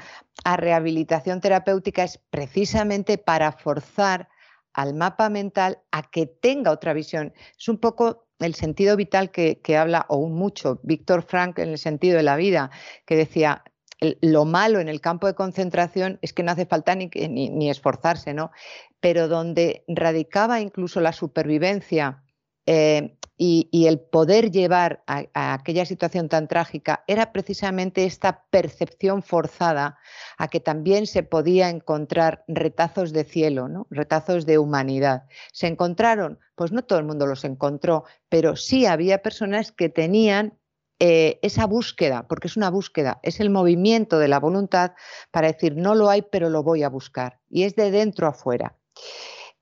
rehabilitación 0.57 1.41
terapéutica 1.41 2.03
es 2.03 2.17
precisamente 2.29 3.17
para 3.17 3.51
forzar 3.51 4.29
al 4.74 4.93
mapa 4.93 5.29
mental 5.29 5.79
a 5.91 6.03
que 6.03 6.27
tenga 6.27 6.71
otra 6.71 6.93
visión. 6.93 7.33
Es 7.57 7.67
un 7.67 7.77
poco 7.77 8.27
el 8.39 8.55
sentido 8.55 8.95
vital 8.95 9.31
que, 9.31 9.62
que 9.62 9.77
habla, 9.77 10.05
o 10.07 10.27
mucho, 10.27 10.79
Víctor 10.83 11.24
Frank 11.24 11.59
en 11.59 11.69
el 11.69 11.77
sentido 11.77 12.17
de 12.17 12.24
la 12.24 12.38
vida, 12.38 12.71
que 13.05 13.17
decía, 13.17 13.63
lo 13.99 14.45
malo 14.45 14.79
en 14.79 14.87
el 14.87 15.01
campo 15.01 15.27
de 15.27 15.35
concentración 15.35 16.19
es 16.21 16.33
que 16.33 16.43
no 16.43 16.51
hace 16.51 16.65
falta 16.65 16.95
ni, 16.95 17.07
ni, 17.07 17.69
esforzarse, 17.69 18.33
¿no? 18.33 18.51
Pero 18.99 19.27
donde 19.27 19.83
radicaba 19.87 20.61
incluso 20.61 21.01
la 21.01 21.11
supervivencia 21.11 22.23
eh, 22.65 23.17
y, 23.35 23.87
el 23.87 23.99
poder 23.99 24.51
llevar 24.51 25.01
a, 25.07 25.53
aquella 25.53 25.85
situación 25.85 26.27
tan 26.27 26.47
trágica 26.47 27.03
era 27.07 27.31
precisamente 27.31 28.03
esta 28.03 28.43
percepción 28.49 29.23
forzada 29.23 29.97
a 30.37 30.49
que 30.49 30.59
también 30.59 31.07
se 31.07 31.23
podía 31.23 31.69
encontrar 31.69 32.43
retazos 32.47 33.13
de 33.13 33.23
cielo, 33.23 33.69
¿no? 33.69 33.87
retazos 33.89 34.45
de 34.45 34.57
humanidad. 34.57 35.23
¿Se 35.53 35.67
encontraron? 35.67 36.37
Pues 36.55 36.73
no 36.73 36.83
todo 36.83 36.99
el 36.99 37.05
mundo 37.05 37.25
los 37.25 37.45
encontró, 37.45 38.03
pero 38.27 38.57
sí 38.57 38.85
había 38.85 39.21
personas 39.21 39.71
que 39.71 39.87
tenían 39.87 40.58
eh, 41.01 41.39
esa 41.41 41.65
búsqueda, 41.65 42.27
porque 42.27 42.47
es 42.47 42.57
una 42.57 42.69
búsqueda, 42.69 43.21
es 43.23 43.39
el 43.39 43.49
movimiento 43.49 44.19
de 44.19 44.27
la 44.27 44.37
voluntad 44.37 44.91
para 45.31 45.47
decir 45.47 45.77
no 45.77 45.95
lo 45.95 46.09
hay, 46.09 46.23
pero 46.23 46.49
lo 46.49 46.61
voy 46.61 46.83
a 46.83 46.89
buscar. 46.89 47.39
Y 47.49 47.63
es 47.63 47.75
de 47.77 47.89
dentro 47.89 48.27
a 48.27 48.33
fuera. 48.33 48.77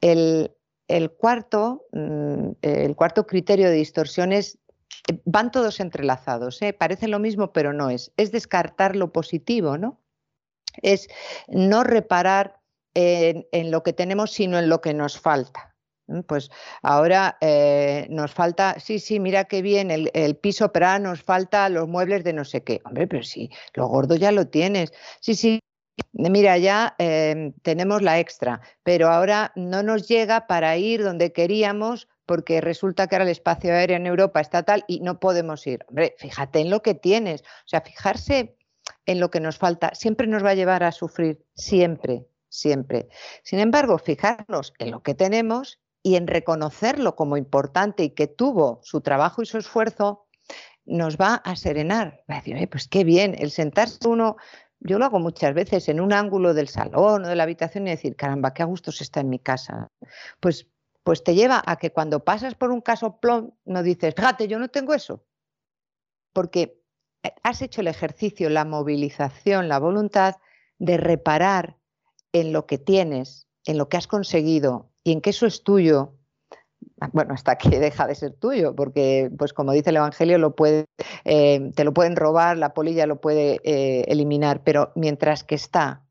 El, 0.01 0.51
cuarto, 1.17 1.85
mm, 1.91 2.49
el 2.63 2.95
cuarto 2.95 3.27
criterio 3.27 3.69
de 3.69 3.75
distorsiones 3.75 4.57
eh, 5.07 5.21
van 5.25 5.51
todos 5.51 5.79
entrelazados, 5.79 6.59
¿eh? 6.63 6.73
parece 6.73 7.07
lo 7.07 7.19
mismo, 7.19 7.53
pero 7.53 7.71
no 7.71 7.91
es. 7.91 8.11
Es 8.17 8.31
descartar 8.31 8.95
lo 8.95 9.11
positivo, 9.11 9.77
¿no? 9.77 10.01
Es 10.81 11.07
no 11.47 11.83
reparar 11.83 12.59
en 12.99 13.69
lo 13.69 13.83
que 13.83 13.93
tenemos, 13.93 14.31
sino 14.31 14.57
en 14.57 14.69
lo 14.69 14.81
que 14.81 14.95
nos 14.95 15.19
falta. 15.19 15.76
Mm, 16.07 16.21
pues 16.21 16.49
ahora 16.81 17.37
eh, 17.41 18.07
nos 18.09 18.33
falta, 18.33 18.79
sí, 18.79 18.99
sí, 18.99 19.19
mira 19.19 19.45
qué 19.45 19.61
bien 19.61 19.91
el, 19.91 20.35
piso, 20.37 20.71
pero 20.71 20.99
nos 20.99 21.21
falta 21.23 21.69
los 21.69 21.87
muebles 21.87 22.23
de 22.23 22.33
no 22.33 22.45
sé 22.45 22.63
qué. 22.63 22.81
Hombre, 22.85 23.07
pero 23.07 23.23
sí, 23.23 23.49
lo 23.73 23.87
gordo 23.87 24.15
ya 24.15 24.31
lo 24.31 24.47
tienes. 24.47 24.93
Sí, 25.19 25.35
sí, 25.35 25.59
mira, 26.13 26.57
ya 26.57 26.95
em, 26.99 27.53
tenemos 27.61 28.01
la 28.01 28.19
extra, 28.19 28.61
pero 28.83 29.09
ahora 29.09 29.51
no 29.55 29.83
nos 29.83 30.07
llega 30.07 30.47
para 30.47 30.77
ir 30.77 31.03
donde 31.03 31.33
queríamos 31.33 32.07
porque 32.25 32.61
resulta 32.61 33.07
que 33.07 33.15
ahora 33.15 33.25
el 33.25 33.31
espacio 33.31 33.73
aéreo 33.73 33.97
en 33.97 34.05
Europa 34.05 34.41
está 34.41 34.63
tal 34.63 34.83
y 34.87 34.99
no 34.99 35.19
podemos 35.19 35.65
ir. 35.65 35.85
Hombre, 35.87 36.15
fíjate 36.17 36.59
en 36.59 36.69
lo 36.69 36.81
que 36.81 36.93
tienes. 36.93 37.41
O 37.41 37.67
sea, 37.67 37.81
fijarse 37.81 38.57
en 39.05 39.19
lo 39.19 39.31
que 39.31 39.39
nos 39.39 39.57
falta 39.57 39.95
siempre 39.95 40.27
nos 40.27 40.43
va 40.43 40.51
a 40.51 40.55
llevar 40.55 40.83
a 40.83 40.91
sufrir, 40.91 41.43
siempre, 41.55 42.27
siempre. 42.49 43.07
Sin 43.43 43.59
embargo, 43.59 43.97
fijarnos 43.97 44.73
en 44.79 44.91
lo 44.91 45.01
que 45.01 45.15
tenemos 45.15 45.79
y 46.07 46.15
en 46.15 46.25
reconocerlo 46.25 47.17
como 47.17 47.35
importante 47.35 48.01
y 48.01 48.11
que 48.11 48.27
tuvo 48.27 48.79
su 48.81 49.01
trabajo 49.01 49.41
y 49.41 49.45
su 49.45 49.57
esfuerzo, 49.57 50.25
nos 50.85 51.17
va 51.17 51.35
a 51.35 51.57
serenar. 51.57 52.23
Va 52.31 52.35
a 52.35 52.37
decir, 52.37 52.69
pues 52.69 52.87
qué 52.87 53.03
bien, 53.03 53.35
el 53.37 53.51
sentarse 53.51 54.07
uno, 54.07 54.37
yo 54.79 54.99
lo 54.99 55.03
hago 55.03 55.19
muchas 55.19 55.53
veces 55.53 55.89
en 55.89 55.99
un 55.99 56.13
ángulo 56.13 56.53
del 56.53 56.69
salón 56.69 57.25
o 57.25 57.27
de 57.27 57.35
la 57.35 57.43
habitación 57.43 57.87
y 57.87 57.89
decir, 57.89 58.15
caramba, 58.15 58.53
qué 58.53 58.63
a 58.63 58.67
gusto 58.67 58.93
se 58.93 59.03
está 59.03 59.19
en 59.19 59.27
mi 59.27 59.37
casa. 59.37 59.89
Pues, 60.39 60.69
pues 61.03 61.25
te 61.25 61.35
lleva 61.35 61.61
a 61.65 61.75
que 61.75 61.91
cuando 61.91 62.23
pasas 62.23 62.55
por 62.55 62.71
un 62.71 62.79
caso 62.79 63.19
plom, 63.19 63.51
no 63.65 63.83
dices, 63.83 64.13
fíjate, 64.15 64.47
yo 64.47 64.59
no 64.59 64.69
tengo 64.69 64.93
eso. 64.93 65.25
Porque 66.31 66.81
eh, 67.23 67.33
has 67.43 67.61
hecho 67.61 67.81
el 67.81 67.87
ejercicio, 67.87 68.49
la 68.49 68.63
movilización, 68.63 69.67
la 69.67 69.79
voluntad 69.79 70.35
de 70.79 70.95
reparar 70.95 71.75
en 72.31 72.53
lo 72.53 72.65
que 72.65 72.77
tienes, 72.77 73.49
en 73.65 73.77
lo 73.77 73.89
que 73.89 73.97
has 73.97 74.07
conseguido, 74.07 74.89
y 75.07 75.13
en 75.13 75.21
que 75.21 75.29
eso 75.29 75.45
es 75.45 75.63
tuyo, 75.63 76.17
bueno, 77.13 77.33
hasta 77.33 77.57
que 77.57 77.69
deja 77.79 78.07
de 78.07 78.15
ser 78.15 78.33
tuyo, 78.33 78.75
porque, 78.75 79.31
pues 79.37 79.53
como 79.53 79.71
dice 79.71 79.91
el 79.91 79.95
Evangelio, 79.95 80.53
eh, 81.23 81.71
te 81.73 81.83
lo 81.85 81.93
pueden 81.93 82.17
robar, 82.17 82.57
la 82.57 82.73
polilla 82.73 83.05
lo 83.07 83.21
puede 83.21 83.61
eh, 83.63 84.03
eliminar, 84.09 84.63
pero 84.65 84.91
mientras 84.95 85.45
que 85.45 85.55
está, 85.55 86.05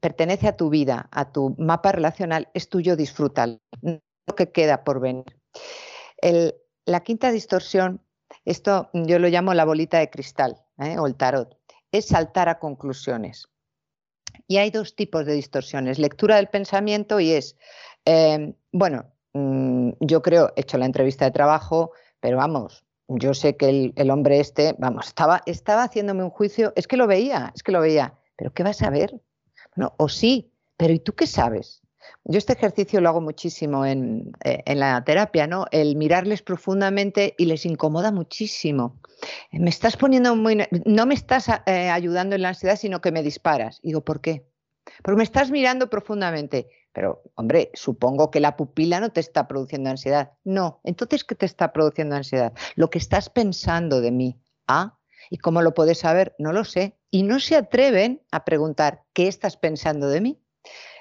pertenece 0.00 0.48
a 0.48 0.56
tu 0.56 0.68
vida, 0.68 1.08
a 1.12 1.30
tu 1.30 1.54
mapa 1.58 1.92
relacional, 1.92 2.48
es 2.54 2.68
tuyo, 2.68 2.96
disfrútalo, 2.96 3.60
lo 3.82 4.34
que 4.34 4.50
queda 4.50 4.82
por 4.82 4.98
venir. 4.98 5.38
la 6.86 7.00
quinta 7.04 7.30
distorsión, 7.30 8.00
esto 8.44 8.90
yo 8.94 9.20
lo 9.20 9.28
llamo 9.28 9.54
la 9.54 9.64
bolita 9.64 10.00
de 10.00 10.10
cristal 10.10 10.60
¿eh? 10.78 10.98
o 10.98 11.06
el 11.06 11.14
tarot, 11.14 11.56
es 11.92 12.06
saltar 12.06 12.48
a 12.48 12.58
conclusiones. 12.58 13.48
Y 14.46 14.56
hay 14.58 14.70
dos 14.70 14.94
tipos 14.96 15.24
de 15.24 15.34
distorsiones, 15.34 15.98
lectura 15.98 16.36
del 16.36 16.48
pensamiento 16.48 17.20
y 17.20 17.30
es 17.30 17.56
Em, 18.04 18.54
bueno, 18.72 19.04
mm, 19.32 19.90
yo 20.00 20.22
creo, 20.22 20.52
he 20.56 20.62
hecho 20.62 20.78
la 20.78 20.86
entrevista 20.86 21.24
de 21.24 21.30
trabajo, 21.30 21.92
pero 22.20 22.36
vamos, 22.36 22.84
yo 23.08 23.34
sé 23.34 23.56
que 23.56 23.92
el, 23.94 24.10
hombre 24.10 24.40
este, 24.40 24.74
vamos, 24.78 25.06
estaba, 25.08 25.42
estaba 25.46 25.84
haciéndome 25.84 26.24
un 26.24 26.30
juicio, 26.30 26.72
es 26.76 26.86
que 26.86 26.96
lo 26.96 27.06
veía, 27.06 27.52
es 27.54 27.62
que 27.62 27.72
lo 27.72 27.80
veía, 27.80 28.14
pero 28.36 28.52
¿qué 28.52 28.62
vas 28.62 28.82
a 28.82 28.90
ver? 28.90 29.20
No, 29.76 29.94
o 29.98 30.08
sí, 30.08 30.52
pero 30.76 30.92
¿y 30.92 30.98
tú 30.98 31.14
qué 31.14 31.26
sabes? 31.26 31.82
Yo 32.24 32.38
este 32.38 32.52
ejercicio 32.54 33.00
lo 33.00 33.08
hago 33.08 33.20
muchísimo 33.20 33.84
en, 33.84 34.32
eh, 34.44 34.74
la 34.74 35.02
terapia, 35.04 35.46
¿no? 35.46 35.66
El 35.70 35.96
mirarles 35.96 36.42
profundamente 36.42 37.34
y 37.38 37.46
les 37.46 37.66
incomoda 37.66 38.12
muchísimo. 38.12 39.00
Me 39.52 39.70
estás 39.70 39.96
poniendo 39.96 40.34
muy... 40.36 40.66
No 40.86 41.06
me 41.06 41.14
estás 41.14 41.48
eh, 41.66 41.90
ayudando 41.90 42.34
en 42.34 42.42
la 42.42 42.50
ansiedad, 42.50 42.76
sino 42.76 43.00
que 43.00 43.12
me 43.12 43.22
disparas. 43.22 43.80
digo, 43.82 44.02
¿por 44.02 44.20
qué? 44.20 44.46
Porque 45.02 45.18
me 45.18 45.24
estás 45.24 45.50
mirando 45.50 45.90
profundamente. 45.90 46.68
Pero, 46.94 47.24
hombre, 47.34 47.70
supongo 47.74 48.30
que 48.30 48.38
la 48.38 48.56
pupila 48.56 49.00
no 49.00 49.10
te 49.10 49.18
está 49.18 49.48
produciendo 49.48 49.90
ansiedad. 49.90 50.32
No, 50.44 50.80
entonces, 50.84 51.24
¿qué 51.24 51.34
te 51.34 51.44
está 51.44 51.72
produciendo 51.72 52.14
ansiedad? 52.14 52.54
Lo 52.76 52.88
que 52.88 52.98
estás 52.98 53.28
pensando 53.28 54.00
de 54.00 54.12
mí. 54.12 54.40
Ah, 54.68 54.96
¿y 55.28 55.38
cómo 55.38 55.60
lo 55.60 55.74
puedes 55.74 55.98
saber? 55.98 56.36
No 56.38 56.52
lo 56.52 56.64
sé. 56.64 56.96
Y 57.10 57.24
no 57.24 57.40
se 57.40 57.56
atreven 57.56 58.22
a 58.30 58.44
preguntar, 58.44 59.02
¿qué 59.12 59.26
estás 59.26 59.56
pensando 59.56 60.08
de 60.08 60.20
mí? 60.20 60.40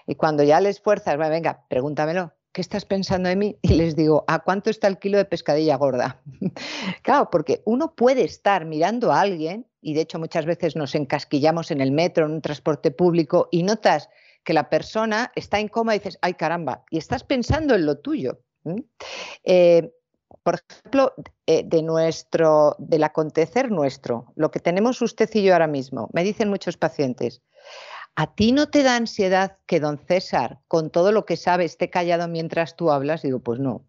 Y 0.08 0.16
cuando 0.16 0.42
ya 0.44 0.60
les 0.60 0.82
fuerzas, 0.82 1.16
venga, 1.18 1.64
pregúntamelo, 1.70 2.34
¿qué 2.52 2.62
estás 2.62 2.86
pensando 2.86 3.30
de 3.30 3.36
mí? 3.36 3.60
Y 3.62 3.76
les 3.76 3.96
digo, 3.96 4.26
¿a 4.28 4.40
cuánto 4.40 4.72
está 4.72 4.88
el 4.88 4.98
kilo 4.98 5.20
de 5.20 5.26
pescadilla 5.26 5.78
gorda? 5.78 6.22
claro, 7.04 7.30
porque 7.32 7.62
uno 7.66 7.96
puede 7.96 8.24
estar 8.24 8.66
mirando 8.66 9.12
a 9.12 9.22
alguien, 9.22 9.68
y 9.80 9.94
de 9.94 10.02
hecho 10.02 10.18
muchas 10.18 10.46
veces 10.48 10.76
nos 10.76 10.96
encasquillamos 10.96 11.70
en 11.70 11.82
el 11.82 11.92
metro, 11.92 12.26
en 12.26 12.32
un 12.32 12.42
transporte 12.42 12.90
público, 12.90 13.48
y 13.52 13.62
notas 13.62 14.10
que 14.44 14.54
la 14.54 14.70
persona 14.70 15.32
está 15.36 15.60
en 15.60 15.68
coma 15.68 15.96
y 15.96 16.00
dices, 16.00 16.18
ay 16.22 16.34
caramba, 16.34 16.84
y 16.90 16.98
estás 16.98 17.24
pensando 17.24 17.76
en 17.76 17.86
lo 17.86 18.00
tuyo. 18.00 18.40
Eh, 19.44 19.92
por 20.44 20.56
ejemplo, 20.56 21.14
eh, 21.46 21.64
de 21.66 21.82
nuestro, 21.82 22.76
del 22.80 23.04
acontecer 23.04 23.72
nuestro, 23.72 24.34
lo 24.36 24.52
que 24.52 24.60
tenemos 24.60 25.02
usted 25.02 25.30
y 25.34 25.44
yo 25.44 25.54
ahora 25.54 25.68
mismo, 25.68 26.10
me 26.14 26.24
dicen 26.24 26.50
muchos 26.50 26.78
pacientes, 26.78 27.42
¿a 28.16 28.34
ti 28.36 28.52
no 28.52 28.70
te 28.70 28.84
da 28.84 28.96
ansiedad 28.96 29.58
que 29.66 29.80
don 29.80 30.00
César, 30.00 30.60
con 30.68 30.90
todo 30.90 31.12
lo 31.12 31.26
que 31.26 31.38
sabe, 31.38 31.66
esté 31.66 31.90
callado 31.90 32.28
mientras 32.28 32.76
tú 32.76 32.92
hablas? 32.92 33.22
Digo, 33.22 33.40
pues 33.40 33.60
no 33.60 33.86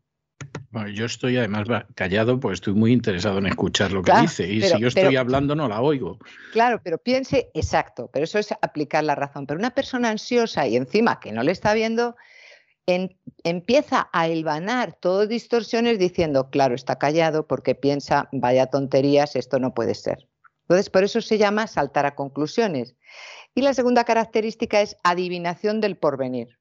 yo 0.92 1.06
estoy 1.06 1.36
además 1.36 1.68
callado 1.94 2.40
porque 2.40 2.54
estoy 2.54 2.74
muy 2.74 2.92
interesado 2.92 3.38
en 3.38 3.46
escuchar 3.46 3.92
lo 3.92 4.02
que 4.02 4.12
dice 4.20 4.46
y 4.50 4.60
si 4.60 4.78
yo 4.80 4.88
estoy 4.88 5.16
hablando 5.16 5.54
no 5.54 5.68
la 5.68 5.80
oigo. 5.80 6.18
Claro, 6.52 6.80
pero 6.82 6.98
piense 6.98 7.50
exacto, 7.54 8.10
pero 8.12 8.24
eso 8.24 8.38
es 8.38 8.52
aplicar 8.60 9.04
la 9.04 9.14
razón. 9.14 9.46
Pero 9.46 9.58
una 9.58 9.70
persona 9.70 10.10
ansiosa 10.10 10.66
y 10.66 10.76
encima 10.76 11.20
que 11.20 11.32
no 11.32 11.42
le 11.42 11.52
está 11.52 11.74
viendo, 11.74 12.16
empieza 13.44 14.08
a 14.12 14.28
hilvanar 14.28 14.98
todo 15.00 15.26
distorsiones 15.26 15.98
diciendo, 15.98 16.50
claro, 16.50 16.74
está 16.74 16.98
callado 16.98 17.46
porque 17.46 17.74
piensa, 17.74 18.28
vaya 18.32 18.66
tonterías, 18.66 19.36
esto 19.36 19.58
no 19.58 19.74
puede 19.74 19.94
ser. 19.94 20.28
Entonces, 20.62 20.90
por 20.90 21.04
eso 21.04 21.20
se 21.20 21.38
llama 21.38 21.66
saltar 21.66 22.06
a 22.06 22.14
conclusiones. 22.14 22.96
Y 23.54 23.62
la 23.62 23.74
segunda 23.74 24.04
característica 24.04 24.80
es 24.80 24.96
adivinación 25.04 25.80
del 25.80 25.96
porvenir. 25.96 26.58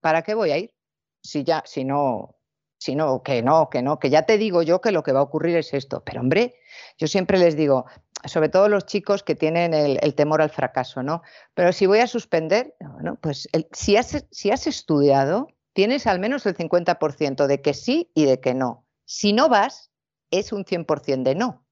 ¿Para 0.00 0.22
qué 0.22 0.34
voy 0.34 0.50
a 0.50 0.58
ir? 0.58 0.74
Si 1.22 1.44
ya, 1.44 1.62
si 1.64 1.84
no, 1.84 2.34
sino 2.82 3.22
que 3.22 3.42
no, 3.42 3.70
que 3.70 3.82
no, 3.82 3.98
que 3.98 4.10
ya 4.10 4.22
te 4.22 4.38
digo 4.38 4.62
yo 4.62 4.80
que 4.80 4.90
lo 4.90 5.02
que 5.02 5.12
va 5.12 5.20
a 5.20 5.24
ocurrir 5.24 5.56
es 5.56 5.72
esto. 5.72 6.02
Pero 6.04 6.20
hombre, 6.20 6.56
yo 6.98 7.06
siempre 7.06 7.38
les 7.38 7.56
digo, 7.56 7.86
sobre 8.24 8.48
todo 8.48 8.68
los 8.68 8.86
chicos 8.86 9.22
que 9.22 9.34
tienen 9.34 9.72
el, 9.74 10.14
temor 10.14 10.42
al 10.42 10.50
fracaso, 10.50 11.02
¿no? 11.02 11.22
Pero 11.54 11.72
si 11.72 11.86
voy 11.86 12.00
a 12.00 12.06
suspender, 12.06 12.74
bueno, 12.80 13.18
pues 13.20 13.48
si, 13.72 13.96
has, 13.96 14.26
si 14.30 14.50
has 14.50 14.66
estudiado, 14.66 15.48
tienes 15.72 16.06
al 16.06 16.18
menos 16.18 16.44
el 16.46 16.56
50% 16.56 17.46
de 17.46 17.60
que 17.62 17.74
sí 17.74 18.10
y 18.14 18.24
de 18.24 18.40
que 18.40 18.54
no. 18.54 18.84
Si 19.04 19.32
no 19.32 19.48
vas, 19.48 19.90
es 20.30 20.52
un 20.52 20.64
100% 20.64 21.22
de 21.22 21.34
no. 21.34 21.64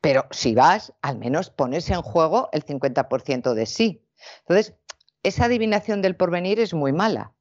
Pero 0.00 0.26
si 0.30 0.54
vas, 0.54 0.92
al 1.02 1.18
menos 1.18 1.50
pones 1.50 1.88
en 1.90 2.02
juego 2.02 2.48
el 2.52 2.64
50% 2.64 3.54
de 3.54 3.66
sí. 3.66 4.04
Entonces, 4.40 4.74
esa 5.22 5.44
adivinación 5.44 6.02
del 6.02 6.16
porvenir 6.16 6.58
es 6.58 6.74
muy 6.74 6.92
mala, 6.92 7.32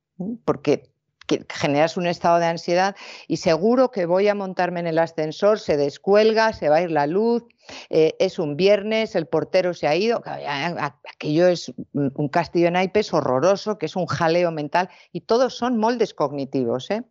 porque 0.45 0.91
que 1.27 1.45
generas 1.49 1.97
un 1.97 2.07
estado 2.07 2.39
de 2.39 2.45
ansiedad 2.45 2.95
y 3.27 3.37
seguro 3.37 3.91
que 3.91 4.05
voy 4.05 4.27
a 4.27 4.35
montarme 4.35 4.79
en 4.79 4.87
el 4.87 4.97
ascensor, 4.97 5.59
se 5.59 5.77
descuelga, 5.77 6.53
se 6.53 6.69
va 6.69 6.77
a 6.77 6.81
ir 6.81 6.91
la 6.91 7.05
luz, 7.05 7.43
eh, 7.89 8.15
es 8.19 8.39
un 8.39 8.55
viernes, 8.55 9.15
el 9.15 9.27
portero 9.27 9.73
se 9.73 9.87
ha 9.87 9.95
ido, 9.95 10.23
aquello 10.25 11.47
es 11.47 11.73
un 11.93 12.29
castillo 12.29 12.67
en 12.67 12.73
naipes 12.73 13.13
horroroso, 13.13 13.77
que 13.77 13.87
es 13.87 13.95
un 13.95 14.07
jaleo 14.07 14.51
mental 14.51 14.89
y 15.11 15.21
todos 15.21 15.55
son 15.55 15.77
moldes 15.77 16.13
cognitivos. 16.13 16.89
¿eh? 16.89 17.03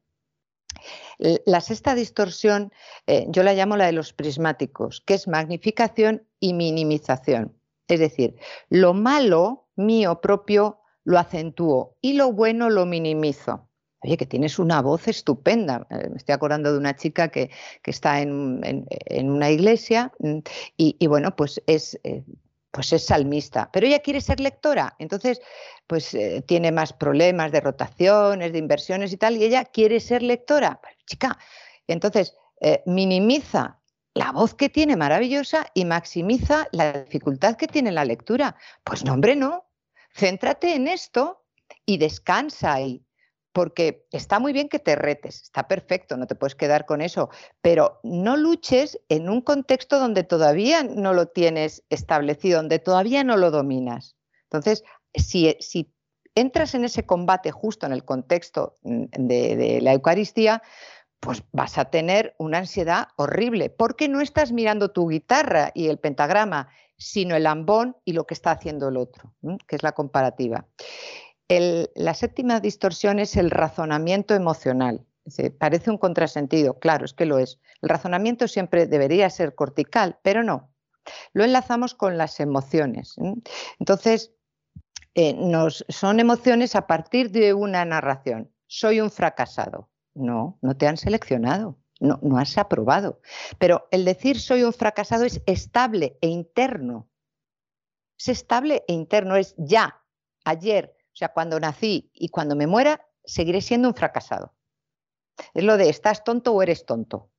La 1.44 1.60
sexta 1.60 1.94
distorsión 1.94 2.72
eh, 3.06 3.26
yo 3.28 3.42
la 3.42 3.54
llamo 3.54 3.76
la 3.76 3.86
de 3.86 3.92
los 3.92 4.12
prismáticos, 4.12 5.02
que 5.02 5.14
es 5.14 5.28
magnificación 5.28 6.26
y 6.40 6.54
minimización. 6.54 7.56
Es 7.88 8.00
decir, 8.00 8.36
lo 8.68 8.94
malo 8.94 9.68
mío 9.76 10.20
propio 10.20 10.80
lo 11.04 11.18
acentúo 11.18 11.96
y 12.00 12.14
lo 12.14 12.32
bueno 12.32 12.68
lo 12.68 12.84
minimizo. 12.84 13.65
Oye, 14.06 14.16
que 14.16 14.26
tienes 14.26 14.60
una 14.60 14.80
voz 14.82 15.08
estupenda. 15.08 15.84
Eh, 15.90 16.08
me 16.10 16.16
estoy 16.16 16.32
acordando 16.32 16.70
de 16.70 16.78
una 16.78 16.94
chica 16.94 17.28
que, 17.28 17.50
está 17.84 18.20
en, 18.20 18.86
una 19.10 19.50
iglesia 19.50 20.12
mm, 20.20 20.38
y, 20.76 21.06
bueno, 21.08 21.34
pues 21.34 21.60
es, 21.66 21.98
eh, 22.04 22.22
pues 22.70 22.92
es 22.92 23.04
salmista, 23.04 23.68
pero 23.72 23.88
ella 23.88 23.98
quiere 23.98 24.20
ser 24.20 24.38
lectora. 24.38 24.94
Entonces, 25.00 25.40
pues 25.88 26.14
eh, 26.14 26.44
tiene 26.46 26.70
más 26.70 26.92
problemas 26.92 27.50
de 27.50 27.60
rotaciones, 27.60 28.52
de 28.52 28.58
inversiones 28.58 29.12
y 29.12 29.16
tal, 29.16 29.36
y 29.38 29.44
ella 29.44 29.64
quiere 29.64 29.98
ser 29.98 30.22
lectora. 30.22 30.80
Chica, 31.04 31.36
entonces 31.88 32.34
minimiza 32.86 33.80
la 34.14 34.32
voz 34.32 34.54
que 34.54 34.68
tiene 34.68 34.96
maravillosa 34.96 35.66
y 35.74 35.84
maximiza 35.84 36.68
la 36.72 36.92
dificultad 37.02 37.56
que 37.56 37.66
tiene 37.66 37.90
la 37.90 38.04
lectura. 38.04 38.54
Pues 38.84 39.04
no, 39.04 39.14
hombre, 39.14 39.34
no. 39.34 39.66
Céntrate 40.14 40.74
en 40.74 40.86
esto 40.86 41.44
y 41.84 41.98
descansa 41.98 42.72
ahí 42.72 43.05
porque 43.56 44.06
está 44.12 44.38
muy 44.38 44.52
bien 44.52 44.68
que 44.68 44.78
te 44.78 44.96
retes, 44.96 45.44
está 45.44 45.66
perfecto, 45.66 46.18
no 46.18 46.26
te 46.26 46.34
puedes 46.34 46.54
quedar 46.54 46.84
con 46.84 47.00
eso, 47.00 47.30
pero 47.62 48.00
no 48.02 48.36
luches 48.36 49.00
en 49.08 49.30
un 49.30 49.40
contexto 49.40 49.98
donde 49.98 50.24
todavía 50.24 50.82
no 50.82 51.14
lo 51.14 51.28
tienes 51.28 51.82
establecido, 51.88 52.58
donde 52.58 52.80
todavía 52.80 53.24
no 53.24 53.38
lo 53.38 53.50
dominas. 53.50 54.14
Entonces, 54.42 54.84
si, 55.14 55.56
entras 56.34 56.74
en 56.74 56.84
ese 56.84 57.06
combate 57.06 57.50
justo 57.50 57.86
en 57.86 57.92
el 57.92 58.04
contexto 58.04 58.74
mm, 58.82 59.04
de, 59.20 59.78
la 59.80 59.94
Eucaristía, 59.94 60.62
pues 61.18 61.42
vas 61.52 61.78
a 61.78 61.86
tener 61.86 62.34
una 62.36 62.58
ansiedad 62.58 63.08
horrible, 63.16 63.70
porque 63.70 64.06
no 64.06 64.20
estás 64.20 64.52
mirando 64.52 64.90
tu 64.90 65.08
guitarra 65.08 65.70
y 65.72 65.88
el 65.88 65.98
pentagrama, 65.98 66.68
sino 66.98 67.34
el 67.34 67.46
ambón 67.46 67.96
y 68.04 68.12
lo 68.12 68.26
que 68.26 68.34
está 68.34 68.50
haciendo 68.50 68.88
el 68.88 68.98
otro, 68.98 69.32
que 69.66 69.76
es 69.76 69.82
la 69.82 69.92
comparativa 69.92 70.66
la 71.48 72.14
séptima 72.14 72.60
distorsión 72.60 73.18
es 73.18 73.36
el 73.36 73.50
razonamiento 73.50 74.34
emocional. 74.34 75.06
parece 75.58 75.90
un 75.90 75.98
contrasentido, 75.98 76.78
claro, 76.78 77.04
es 77.04 77.12
que 77.12 77.26
lo 77.26 77.38
es. 77.38 77.60
El 77.82 77.88
razonamiento 77.88 78.48
siempre 78.48 78.86
debería 78.86 79.30
ser 79.30 79.54
cortical, 79.54 80.18
pero 80.22 80.42
no. 80.42 80.72
Lo 81.32 81.44
enlazamos 81.44 81.94
con 81.94 82.18
las 82.18 82.40
emociones. 82.40 83.14
Entonces, 83.78 84.32
eh, 85.14 85.36
son 85.88 86.20
emociones 86.20 86.74
a 86.74 86.86
partir 86.86 87.30
de 87.30 87.54
una 87.54 87.84
narración. 87.84 88.52
Soy 88.66 89.00
un 89.00 89.10
fracasado. 89.10 89.88
No, 90.14 90.58
no 90.62 90.76
te 90.76 90.88
han 90.88 90.96
seleccionado, 90.96 91.78
no, 92.00 92.18
no 92.22 92.38
has 92.38 92.56
aprobado. 92.56 93.20
Pero 93.58 93.86
el 93.90 94.04
decir 94.04 94.40
soy 94.40 94.62
un 94.62 94.72
fracasado 94.72 95.24
es 95.24 95.42
estable 95.46 96.18
e 96.22 96.28
interno. 96.28 97.08
Es 98.18 98.28
estable 98.28 98.84
e 98.88 98.94
interno, 98.94 99.36
es 99.36 99.54
ya, 99.58 100.02
ayer, 100.44 100.95
o 101.16 101.18
sea, 101.18 101.30
cuando 101.30 101.58
nací 101.58 102.10
y 102.12 102.28
cuando 102.28 102.54
me 102.56 102.66
muera, 102.66 103.08
seguiré 103.24 103.62
siendo 103.62 103.88
un 103.88 103.94
fracasado. 103.94 104.52
Es 105.54 105.64
lo 105.64 105.78
de 105.78 105.88
estás 105.88 106.24
tonto 106.24 106.52
o 106.52 106.62
eres 106.62 106.84
tonto. 106.84 107.30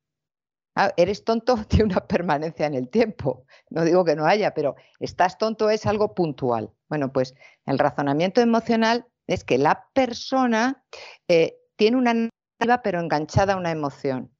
Ah, 0.73 0.91
eres 0.97 1.23
tonto 1.23 1.55
tiene 1.67 1.93
una 1.93 2.07
permanencia 2.07 2.65
en 2.65 2.73
el 2.73 2.89
tiempo. 2.89 3.45
No 3.69 3.85
digo 3.85 4.03
que 4.03 4.15
no 4.15 4.25
haya, 4.25 4.55
pero 4.55 4.75
estás 4.99 5.37
tonto 5.37 5.69
es 5.69 5.85
algo 5.85 6.15
puntual. 6.15 6.73
Bueno, 6.89 7.13
pues 7.13 7.35
el 7.67 7.77
razonamiento 7.77 8.41
emocional 8.41 9.05
es 9.27 9.43
que 9.43 9.59
la 9.59 9.87
persona 9.93 10.83
eh, 11.27 11.59
tiene 11.75 11.97
una 11.97 12.15
narrativa 12.15 12.81
pero 12.81 12.99
enganchada 12.99 13.53
a 13.53 13.57
una 13.57 13.69
emoción. 13.69 14.35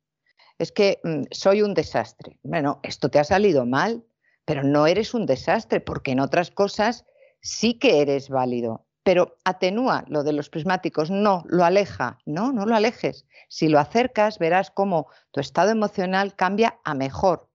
Es 0.57 0.71
que 0.71 0.99
mm, 1.03 1.25
soy 1.29 1.61
un 1.61 1.75
desastre. 1.75 2.39
Bueno, 2.41 2.79
esto 2.81 3.09
te 3.09 3.19
ha 3.19 3.23
salido 3.23 3.67
mal, 3.67 4.03
pero 4.45 4.63
no 4.63 4.87
eres 4.87 5.13
un 5.13 5.27
desastre 5.27 5.79
porque 5.79 6.13
en 6.13 6.21
otras 6.21 6.49
cosas 6.49 7.05
sí 7.39 7.77
que 7.77 8.01
eres 8.01 8.29
válido 8.29 8.86
pero 9.07 9.37
atenúa 9.45 10.03
lo 10.09 10.25
de 10.25 10.33
los 10.33 10.49
prismáticos, 10.49 11.09
no, 11.09 11.45
lo 11.47 11.63
aleja, 11.63 12.19
no, 12.25 12.51
no 12.51 12.65
lo 12.65 12.75
alejes. 12.75 13.25
Si 13.47 13.69
lo 13.69 13.79
acercas, 13.79 14.37
verás 14.37 14.69
cómo 14.69 15.07
tu 15.31 15.39
estado 15.39 15.69
emocional 15.71 16.35
cambia 16.35 16.81
a 16.83 16.93
mejor. 16.93 17.47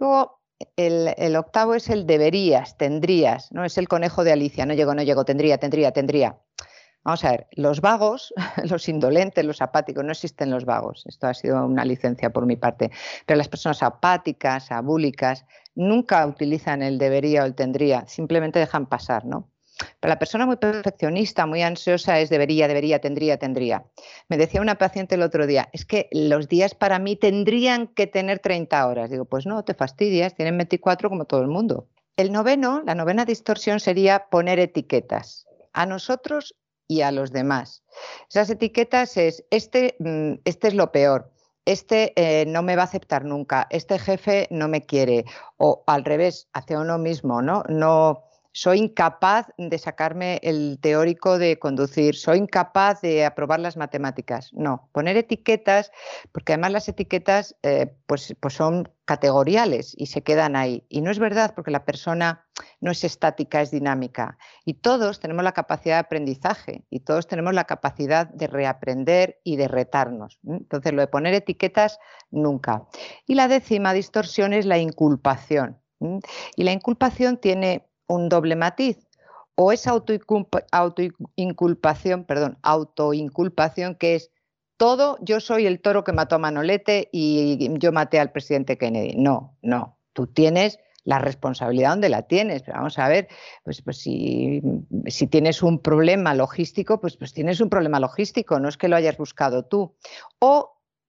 Luego, 0.00 0.40
el, 0.74 1.36
octavo 1.36 1.76
es 1.76 1.88
el 1.88 2.04
deberías, 2.04 2.76
tendrías, 2.78 3.52
¿no? 3.52 3.64
Es 3.64 3.78
el 3.78 3.86
conejo 3.86 4.24
de 4.24 4.32
Alicia, 4.32 4.66
no 4.66 4.74
llego, 4.74 4.92
no 4.92 5.04
llego, 5.04 5.24
tendría, 5.24 5.58
tendría, 5.58 5.92
tendría. 5.92 6.40
Vamos 7.04 7.22
a 7.22 7.30
ver, 7.30 7.46
los 7.52 7.80
vagos, 7.80 8.34
los 8.68 8.88
indolentes, 8.88 9.44
los 9.44 9.62
apáticos, 9.62 10.04
no 10.04 10.10
existen 10.10 10.50
los 10.50 10.64
vagos. 10.64 11.04
Esto 11.06 11.28
ha 11.28 11.34
sido 11.34 11.64
una 11.64 11.84
licencia 11.84 12.30
por 12.30 12.44
mi 12.44 12.56
parte. 12.56 12.90
Pero 13.24 13.38
las 13.38 13.48
personas 13.48 13.84
apáticas, 13.84 14.72
abúlicas, 14.72 15.46
nunca 15.76 16.26
utilizan 16.26 16.82
el 16.82 16.98
debería 16.98 17.44
o 17.44 17.46
el 17.46 17.54
tendría, 17.54 18.04
simplemente 18.08 18.58
dejan 18.58 18.86
pasar, 18.86 19.24
¿no? 19.26 19.48
Pero 20.00 20.08
la 20.08 20.18
persona 20.18 20.46
muy 20.46 20.56
perfeccionista, 20.56 21.46
muy 21.46 21.62
ansiosa 21.62 22.18
es 22.20 22.30
debería, 22.30 22.68
debería, 22.68 23.00
tendría, 23.00 23.38
tendría. 23.38 23.84
Me 24.28 24.36
decía 24.36 24.60
una 24.60 24.76
paciente 24.76 25.16
el 25.16 25.22
otro 25.22 25.46
día, 25.46 25.68
es 25.72 25.84
que 25.84 26.08
los 26.12 26.48
días 26.48 26.74
para 26.74 26.98
mí 26.98 27.16
tendrían 27.16 27.88
que 27.88 28.06
tener 28.06 28.38
30 28.38 28.86
horas. 28.86 29.10
Digo, 29.10 29.24
pues 29.24 29.46
no, 29.46 29.64
te 29.64 29.74
fastidias, 29.74 30.34
tienen 30.34 30.56
24 30.56 31.08
como 31.08 31.24
todo 31.24 31.42
el 31.42 31.48
mundo. 31.48 31.88
El 32.16 32.32
noveno, 32.32 32.82
la 32.86 32.94
novena 32.94 33.24
distorsión 33.24 33.80
sería 33.80 34.26
poner 34.30 34.58
etiquetas 34.58 35.46
a 35.74 35.84
nosotros 35.84 36.56
y 36.88 37.02
a 37.02 37.12
los 37.12 37.32
demás. 37.32 37.82
Esas 38.30 38.48
etiquetas 38.50 39.16
es, 39.16 39.44
este, 39.50 39.96
mm, 39.98 40.40
este 40.44 40.68
es 40.68 40.74
lo 40.74 40.92
peor, 40.92 41.30
este 41.66 42.12
eh, 42.16 42.46
no 42.46 42.62
me 42.62 42.76
va 42.76 42.82
a 42.82 42.86
aceptar 42.86 43.24
nunca, 43.24 43.66
este 43.70 43.98
jefe 43.98 44.46
no 44.50 44.68
me 44.68 44.86
quiere, 44.86 45.24
o 45.56 45.82
al 45.86 46.04
revés, 46.04 46.48
hacia 46.52 46.80
uno 46.80 46.96
mismo, 46.96 47.42
¿no? 47.42 47.64
No, 47.68 48.24
soy 48.56 48.78
incapaz 48.78 49.48
de 49.58 49.76
sacarme 49.76 50.40
el 50.42 50.78
teórico 50.80 51.38
de 51.38 51.58
conducir, 51.58 52.16
soy 52.16 52.38
incapaz 52.38 53.02
de 53.02 53.26
aprobar 53.26 53.60
las 53.60 53.76
matemáticas. 53.76 54.50
No, 54.54 54.88
poner 54.92 55.18
etiquetas, 55.18 55.92
porque 56.32 56.54
además 56.54 56.72
las 56.72 56.88
etiquetas 56.88 57.54
eh, 57.62 57.94
pues, 58.06 58.34
pues 58.40 58.54
son 58.54 58.88
categoriales 59.04 59.92
y 59.98 60.06
se 60.06 60.22
quedan 60.22 60.56
ahí. 60.56 60.86
Y 60.88 61.02
no 61.02 61.10
es 61.10 61.18
verdad 61.18 61.52
porque 61.54 61.70
la 61.70 61.84
persona 61.84 62.46
no 62.80 62.92
es 62.92 63.04
estática, 63.04 63.60
es 63.60 63.70
dinámica. 63.70 64.38
Y 64.64 64.72
todos 64.72 65.20
tenemos 65.20 65.44
la 65.44 65.52
capacidad 65.52 65.96
de 65.96 66.06
aprendizaje 66.06 66.86
y 66.88 67.00
todos 67.00 67.26
tenemos 67.26 67.52
la 67.52 67.64
capacidad 67.64 68.26
de 68.26 68.46
reaprender 68.46 69.38
y 69.44 69.56
de 69.56 69.68
retarnos. 69.68 70.38
Entonces, 70.46 70.94
lo 70.94 71.02
de 71.02 71.08
poner 71.08 71.34
etiquetas, 71.34 71.98
nunca. 72.30 72.86
Y 73.26 73.34
la 73.34 73.48
décima 73.48 73.92
distorsión 73.92 74.54
es 74.54 74.64
la 74.64 74.78
inculpación. 74.78 75.78
Y 76.56 76.64
la 76.64 76.72
inculpación 76.72 77.36
tiene 77.36 77.86
un 78.06 78.28
doble 78.28 78.56
matiz. 78.56 78.98
O 79.54 79.72
esa 79.72 79.90
autoinculpación, 79.90 82.24
perdón, 82.24 82.58
autoinculpación 82.62 83.94
que 83.94 84.16
es 84.16 84.30
todo, 84.76 85.16
yo 85.22 85.40
soy 85.40 85.66
el 85.66 85.80
toro 85.80 86.04
que 86.04 86.12
mató 86.12 86.36
a 86.36 86.38
Manolete 86.38 87.08
y 87.10 87.70
yo 87.78 87.92
maté 87.92 88.20
al 88.20 88.32
presidente 88.32 88.76
Kennedy. 88.76 89.16
No, 89.16 89.56
no, 89.62 89.98
tú 90.12 90.26
tienes 90.26 90.78
la 91.04 91.18
responsabilidad 91.20 91.90
donde 91.90 92.08
la 92.08 92.22
tienes. 92.22 92.66
Vamos 92.66 92.98
a 92.98 93.08
ver, 93.08 93.28
pues, 93.64 93.80
pues 93.80 93.98
si, 93.98 94.60
tienes 95.30 95.62
un 95.62 95.78
problema 95.78 96.34
logístico, 96.34 97.00
pues, 97.00 97.16
pues 97.16 97.32
tienes 97.32 97.60
un 97.60 97.70
problema 97.70 98.00
logístico, 98.00 98.60
no 98.60 98.68
es 98.68 98.76
que 98.76 98.88
lo 98.88 98.96
hayas 98.96 99.16
buscado 99.16 99.64
tú. 99.64 99.94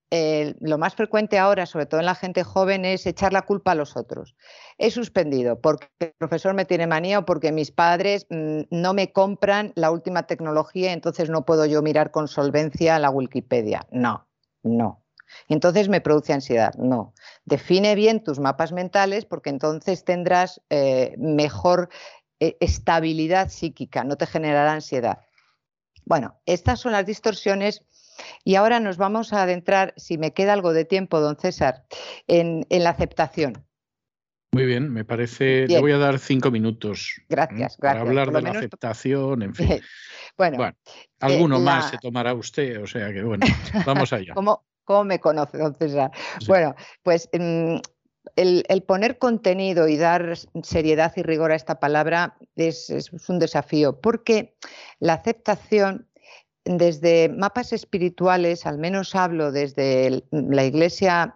Lo 0.09 0.77
más 0.77 0.95
frecuente 0.95 1.37
ahora, 1.37 1.65
sobre 1.65 1.85
todo 1.85 1.99
en 1.99 2.05
la 2.05 2.15
gente 2.15 2.43
joven, 2.43 2.85
es 2.85 3.05
echar 3.05 3.33
la 3.33 3.41
culpa 3.41 3.71
a 3.71 3.75
los 3.75 3.97
otros. 3.97 4.35
He 4.77 4.91
suspendido 4.91 5.59
porque 5.59 5.87
el 5.99 6.13
profesor 6.17 6.53
me 6.53 6.65
tiene 6.65 6.87
manía 6.87 7.19
o 7.19 7.25
porque 7.25 7.51
mis 7.51 7.71
padres 7.71 8.25
mm, 8.29 8.61
no 8.69 8.93
me 8.93 9.11
compran 9.11 9.73
la 9.75 9.91
última 9.91 10.23
tecnología, 10.23 10.93
entonces 10.93 11.29
no 11.29 11.45
puedo 11.45 11.65
yo 11.65 11.81
mirar 11.81 12.11
con 12.11 12.27
solvencia 12.27 12.99
la 12.99 13.09
Wikipedia. 13.09 13.85
No, 13.91 14.27
no. 14.63 15.03
Entonces 15.49 15.89
me 15.89 15.99
produce 15.99 16.33
ansiedad. 16.33 16.73
No. 16.75 17.13
Define 17.45 17.95
bien 17.95 18.23
tus 18.23 18.39
mapas 18.39 18.71
mentales 18.71 19.25
porque 19.25 19.49
entonces 19.49 20.05
tendrás 20.05 20.61
eh, 20.69 21.15
mejor 21.17 21.89
eh, 22.39 22.55
estabilidad 22.59 23.49
psíquica, 23.49 24.03
no 24.03 24.15
te 24.15 24.25
generará 24.25 24.73
ansiedad. 24.73 25.19
Bueno, 26.05 26.39
estas 26.45 26.79
son 26.79 26.93
las 26.93 27.05
distorsiones 27.05 27.83
y 28.43 28.55
ahora 28.55 28.79
nos 28.79 28.97
vamos 28.97 29.33
a 29.33 29.43
adentrar, 29.43 29.93
si 29.97 30.17
me 30.17 30.33
queda 30.33 30.53
algo 30.53 30.73
de 30.73 30.85
tiempo, 30.85 31.19
don 31.19 31.37
César, 31.37 31.85
en, 32.27 32.65
la 32.69 32.89
aceptación. 32.89 33.65
Muy 34.51 34.65
bien, 34.65 34.91
me 34.91 35.03
parece. 35.03 35.67
Le 35.67 35.79
voy 35.79 35.91
a 35.91 35.97
dar 35.97 36.19
cinco 36.19 36.51
minutos. 36.51 37.21
Gracias, 37.29 37.77
gracias. 37.77 37.77
Para 37.77 37.99
hablar 38.01 38.31
de 38.31 38.41
la 38.41 38.51
aceptación, 38.51 39.43
en 39.43 39.53
fin. 39.53 39.81
bueno, 40.37 40.71
alguno 41.19 41.59
más 41.59 41.91
se 41.91 41.97
tomará 41.97 42.33
usted, 42.33 42.81
o 42.81 42.87
sea 42.87 43.11
que 43.11 43.23
bueno, 43.23 43.45
vamos 43.85 44.13
allá. 44.13 44.33
¿Cómo, 44.33 44.65
cómo 44.83 45.03
me 45.03 45.19
conoce, 45.19 45.57
don 45.57 45.75
César? 45.75 46.11
Bueno, 46.47 46.75
pues 47.03 47.29
mm, 47.33 47.77
el, 48.35 48.83
poner 48.83 49.17
contenido 49.17 49.87
y 49.87 49.97
dar 49.97 50.37
seriedad 50.63 51.13
y 51.15 51.23
rigor 51.23 51.51
a 51.51 51.55
esta 51.55 51.79
palabra 51.79 52.37
es, 52.55 53.11
un 53.27 53.39
desafío, 53.39 53.99
porque 53.99 54.55
la 54.99 55.13
aceptación 55.13 56.06
desde 56.67 57.29
mapas 57.29 57.73
espirituales, 57.73 58.65
al 58.65 58.77
menos 58.77 59.15
hablo 59.15 59.51
desde 59.51 60.23
la 60.31 60.65
iglesia, 60.65 61.35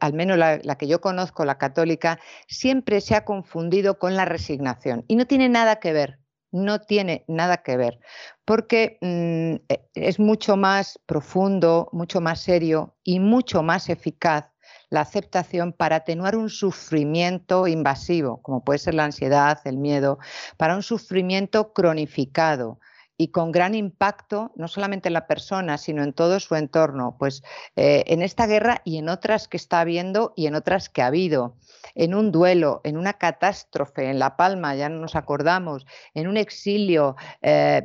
al 0.00 0.12
menos 0.12 0.36
la, 0.38 0.58
que 0.76 0.86
yo 0.86 1.00
conozco, 1.00 1.44
la 1.44 1.58
católica, 1.58 2.20
siempre 2.46 3.00
se 3.00 3.14
ha 3.14 3.24
confundido 3.24 3.98
con 3.98 4.16
la 4.16 4.24
resignación 4.24 5.04
y 5.08 5.16
no 5.16 5.26
tiene 5.26 5.48
nada 5.48 5.76
que 5.80 5.92
ver. 5.92 6.18
No 6.50 6.80
tiene 6.80 7.26
nada 7.28 7.58
que 7.58 7.76
ver, 7.76 8.00
porque 8.46 8.96
mm, 9.02 9.74
es 9.92 10.18
mucho 10.18 10.56
más 10.56 10.98
profundo, 11.04 11.90
mucho 11.92 12.22
más 12.22 12.40
serio 12.40 12.96
y 13.04 13.20
mucho 13.20 13.62
más 13.62 13.90
eficaz 13.90 14.46
la 14.88 15.02
aceptación 15.02 15.74
para 15.74 15.96
atenuar 15.96 16.36
un 16.36 16.48
sufrimiento 16.48 17.66
invasivo, 17.66 18.40
como 18.40 18.64
puede 18.64 18.78
ser 18.78 18.94
la 18.94 19.04
ansiedad, 19.04 19.60
el 19.66 19.76
miedo, 19.76 20.18
para 20.56 20.74
un 20.74 20.82
sufrimiento 20.82 21.74
cronificado 21.74 22.80
y 23.20 23.28
con 23.28 23.50
gran 23.50 23.74
impacto, 23.74 24.52
no 24.54 24.68
solamente 24.68 25.08
en 25.08 25.14
la 25.14 25.26
persona, 25.26 25.76
sino 25.76 26.04
en 26.04 26.12
todo 26.12 26.38
su 26.38 26.54
entorno. 26.54 27.16
Pues 27.18 27.42
eh, 27.74 28.04
en 28.06 28.22
esta 28.22 28.46
guerra 28.46 28.80
y 28.84 28.98
en 28.98 29.08
otras 29.08 29.48
que 29.48 29.56
está 29.56 29.80
habiendo 29.80 30.32
y 30.36 30.46
en 30.46 30.54
otras 30.54 30.88
que 30.88 31.02
ha 31.02 31.08
habido, 31.08 31.56
en 31.96 32.14
un 32.14 32.30
duelo, 32.30 32.80
en 32.84 32.96
una 32.96 33.14
catástrofe, 33.14 34.08
en 34.08 34.20
La 34.20 34.36
Palma, 34.36 34.76
ya 34.76 34.88
no 34.88 35.00
nos 35.00 35.16
acordamos, 35.16 35.84
en 36.14 36.28
un 36.28 36.36
exilio. 36.36 37.16
Eh, 37.42 37.82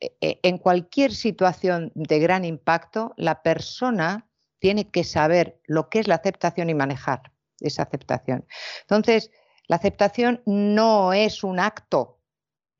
e, 0.00 0.40
en 0.42 0.58
cualquier 0.58 1.12
situación 1.12 1.92
de 1.94 2.18
gran 2.18 2.46
impacto, 2.46 3.12
la 3.18 3.42
persona 3.42 4.26
tiene 4.58 4.90
que 4.90 5.04
saber 5.04 5.60
lo 5.66 5.90
que 5.90 5.98
es 5.98 6.08
la 6.08 6.14
aceptación 6.14 6.70
y 6.70 6.74
manejar 6.74 7.32
esa 7.60 7.82
aceptación. 7.82 8.46
Entonces, 8.80 9.30
la 9.68 9.76
aceptación 9.76 10.42
no 10.46 11.12
es 11.12 11.44
un 11.44 11.60
acto, 11.60 12.18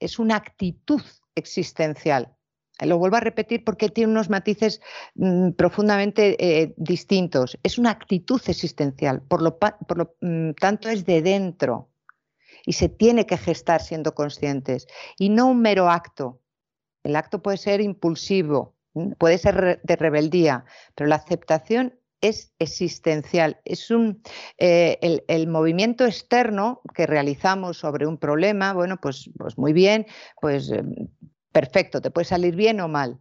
es 0.00 0.18
una 0.18 0.36
actitud 0.36 1.02
existencial. 1.34 2.34
Lo 2.80 2.98
vuelvo 2.98 3.16
a 3.16 3.20
repetir 3.20 3.64
porque 3.64 3.88
tiene 3.88 4.10
unos 4.10 4.30
matices 4.30 4.80
mm, 5.14 5.50
profundamente 5.50 6.36
eh, 6.38 6.74
distintos. 6.76 7.58
Es 7.62 7.78
una 7.78 7.90
actitud 7.90 8.42
existencial, 8.46 9.22
por 9.22 9.42
lo, 9.42 9.58
mm, 10.20 10.52
tanto 10.60 10.88
es 10.88 11.04
de 11.04 11.22
dentro 11.22 11.90
y 12.66 12.72
se 12.72 12.88
tiene 12.88 13.26
que 13.26 13.36
gestar 13.36 13.80
siendo 13.80 14.14
conscientes 14.14 14.86
y 15.18 15.28
no 15.28 15.46
un 15.46 15.60
mero 15.60 15.88
acto. 15.88 16.40
El 17.04 17.14
acto 17.16 17.42
puede 17.42 17.58
ser 17.58 17.80
impulsivo, 17.80 18.74
puede 19.18 19.38
ser 19.38 19.80
de 19.82 19.96
rebeldía, 19.96 20.64
pero 20.94 21.08
la 21.08 21.16
aceptación 21.16 22.00
es 22.20 22.52
existencial, 22.58 23.60
es 23.64 23.90
un, 23.90 24.22
eh, 24.58 25.22
el, 25.28 25.46
movimiento 25.46 26.04
externo 26.06 26.80
que 26.94 27.06
realizamos 27.06 27.78
sobre 27.78 28.06
un 28.06 28.18
problema, 28.18 28.72
bueno, 28.72 28.98
pues, 29.00 29.30
pues 29.38 29.58
muy 29.58 29.72
bien, 29.72 30.06
pues 30.40 30.70
eh, 30.70 30.82
perfecto, 31.52 32.00
te 32.00 32.10
puede 32.10 32.24
salir 32.24 32.56
bien 32.56 32.80
o 32.80 32.88
mal, 32.88 33.18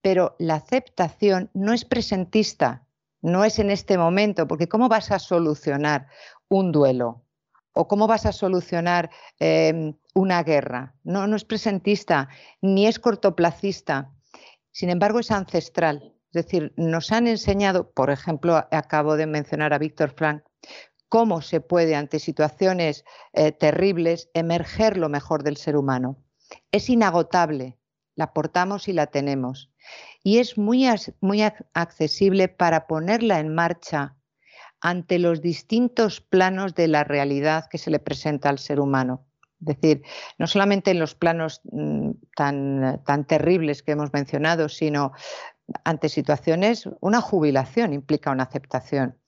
pero 0.00 0.36
la 0.38 0.54
aceptación 0.54 1.50
no 1.54 1.72
es 1.72 1.84
presentista, 1.84 2.86
no 3.20 3.44
es 3.44 3.58
en 3.58 3.70
este 3.70 3.98
momento, 3.98 4.46
porque 4.48 4.68
¿cómo 4.68 4.88
vas 4.88 5.10
a 5.10 5.18
solucionar 5.18 6.06
un 6.48 6.72
duelo? 6.72 7.22
¿O 7.72 7.88
cómo 7.88 8.06
vas 8.06 8.24
a 8.24 8.32
solucionar 8.32 9.10
em, 9.38 9.94
una 10.14 10.42
guerra? 10.42 10.94
No, 11.04 11.26
no 11.26 11.36
es 11.36 11.44
presentista, 11.44 12.30
ni 12.62 12.86
es 12.86 12.98
cortoplacista 12.98 14.16
sin 14.76 14.90
embargo, 14.90 15.20
es 15.20 15.30
ancestral. 15.30 16.12
Es 16.36 16.44
decir, 16.44 16.74
nos 16.76 17.12
han 17.12 17.26
enseñado, 17.26 17.90
por 17.92 18.10
ejemplo, 18.10 18.56
acabo 18.70 19.16
de 19.16 19.26
mencionar 19.26 19.72
a 19.72 19.78
Víctor 19.78 20.10
Frank, 20.10 20.42
cómo 21.08 21.40
se 21.40 21.62
puede 21.62 21.96
ante 21.96 22.18
situaciones 22.18 23.06
eh, 23.32 23.52
terribles 23.52 24.28
emerger 24.34 24.98
lo 24.98 25.08
mejor 25.08 25.44
del 25.44 25.56
ser 25.56 25.78
humano. 25.78 26.22
Es 26.72 26.90
inagotable, 26.90 27.78
la 28.16 28.34
portamos 28.34 28.86
y 28.86 28.92
la 28.92 29.06
tenemos. 29.06 29.70
Y 30.22 30.36
es 30.36 30.58
muy, 30.58 30.86
muy 31.22 31.40
accesible 31.72 32.48
para 32.48 32.86
ponerla 32.86 33.40
en 33.40 33.54
marcha 33.54 34.14
ante 34.82 35.18
los 35.18 35.40
distintos 35.40 36.20
planos 36.20 36.74
de 36.74 36.88
la 36.88 37.02
realidad 37.02 37.64
que 37.70 37.78
se 37.78 37.90
le 37.90 37.98
presenta 37.98 38.50
al 38.50 38.58
ser 38.58 38.78
humano. 38.78 39.26
Es 39.60 39.80
decir, 39.80 40.02
no 40.36 40.46
solamente 40.46 40.90
en 40.90 40.98
los 40.98 41.14
planos 41.14 41.62
mm, 41.64 42.10
tan, 42.36 43.02
tan 43.06 43.26
terribles 43.26 43.82
que 43.82 43.92
hemos 43.92 44.12
mencionado, 44.12 44.68
sino 44.68 45.12
ante 45.84 46.08
situaciones, 46.08 46.88
una 47.00 47.20
jubilación 47.20 47.92
implica 47.92 48.30
una 48.30 48.44
aceptación. 48.44 49.18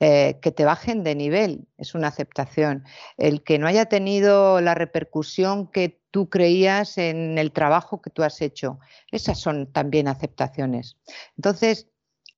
Eh, 0.00 0.38
que 0.40 0.52
te 0.52 0.64
bajen 0.64 1.04
de 1.04 1.14
nivel 1.14 1.68
es 1.76 1.94
una 1.94 2.08
aceptación. 2.08 2.84
El 3.18 3.42
que 3.42 3.58
no 3.58 3.66
haya 3.66 3.86
tenido 3.86 4.60
la 4.60 4.74
repercusión 4.74 5.70
que 5.70 6.00
tú 6.10 6.30
creías 6.30 6.96
en 6.96 7.36
el 7.36 7.52
trabajo 7.52 8.00
que 8.00 8.10
tú 8.10 8.22
has 8.22 8.40
hecho, 8.40 8.78
esas 9.10 9.38
son 9.38 9.70
también 9.70 10.08
aceptaciones. 10.08 10.96
Entonces, 11.36 11.88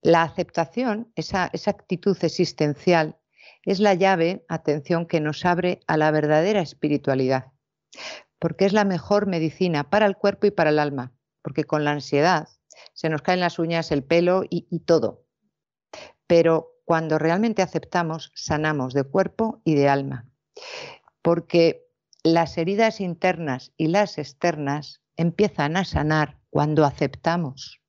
la 0.02 0.22
aceptación, 0.22 1.12
esa, 1.14 1.50
esa 1.52 1.70
actitud 1.70 2.16
existencial, 2.22 3.16
es 3.64 3.80
la 3.80 3.94
llave, 3.94 4.44
atención, 4.48 5.06
que 5.06 5.20
nos 5.20 5.44
abre 5.44 5.80
a 5.86 5.96
la 5.96 6.10
verdadera 6.10 6.60
espiritualidad, 6.60 7.52
porque 8.38 8.64
es 8.64 8.72
la 8.72 8.84
mejor 8.84 9.26
medicina 9.26 9.90
para 9.90 10.06
el 10.06 10.16
cuerpo 10.16 10.46
y 10.46 10.50
para 10.50 10.70
el 10.70 10.78
alma, 10.78 11.12
porque 11.42 11.64
con 11.64 11.84
la 11.84 11.92
ansiedad 11.92 12.48
se 12.98 13.08
nos 13.08 13.22
caen 13.22 13.38
las 13.38 13.60
uñas, 13.60 13.92
el 13.92 14.02
pelo 14.02 14.42
y, 14.50 14.80
todo. 14.80 15.24
Pero 16.26 16.80
cuando 16.84 17.16
realmente 17.16 17.62
aceptamos, 17.62 18.32
sanamos 18.34 18.92
de 18.92 19.04
cuerpo 19.04 19.62
y 19.64 19.76
de 19.76 19.88
alma, 19.88 20.28
porque 21.22 21.86
las 22.24 22.58
heridas 22.58 23.00
internas 23.00 23.72
y 23.76 23.86
las 23.86 24.18
externas 24.18 25.00
empiezan 25.16 25.76
a 25.76 25.84
sanar 25.84 26.40
cuando 26.50 26.84
aceptamos. 26.84 27.80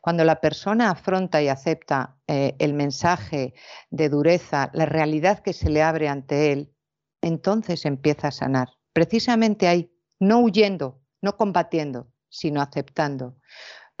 Cuando 0.00 0.24
la 0.24 0.40
persona 0.40 0.90
afronta 0.90 1.40
y 1.40 1.46
acepta 1.46 2.16
eh, 2.26 2.56
el 2.58 2.74
mensaje 2.74 3.54
de 3.90 4.08
dureza, 4.08 4.72
la 4.74 4.86
realidad 4.86 5.44
que 5.44 5.52
se 5.52 5.70
le 5.70 5.80
abre 5.80 6.08
ante 6.08 6.50
él, 6.50 6.74
entonces 7.22 7.84
empieza 7.84 8.28
a 8.28 8.32
sanar. 8.32 8.70
Precisamente 8.92 9.68
ahí, 9.68 9.94
no 10.18 10.40
huyendo, 10.40 11.00
no 11.22 11.36
combatiendo, 11.36 12.10
sino 12.28 12.60
aceptando. 12.60 13.36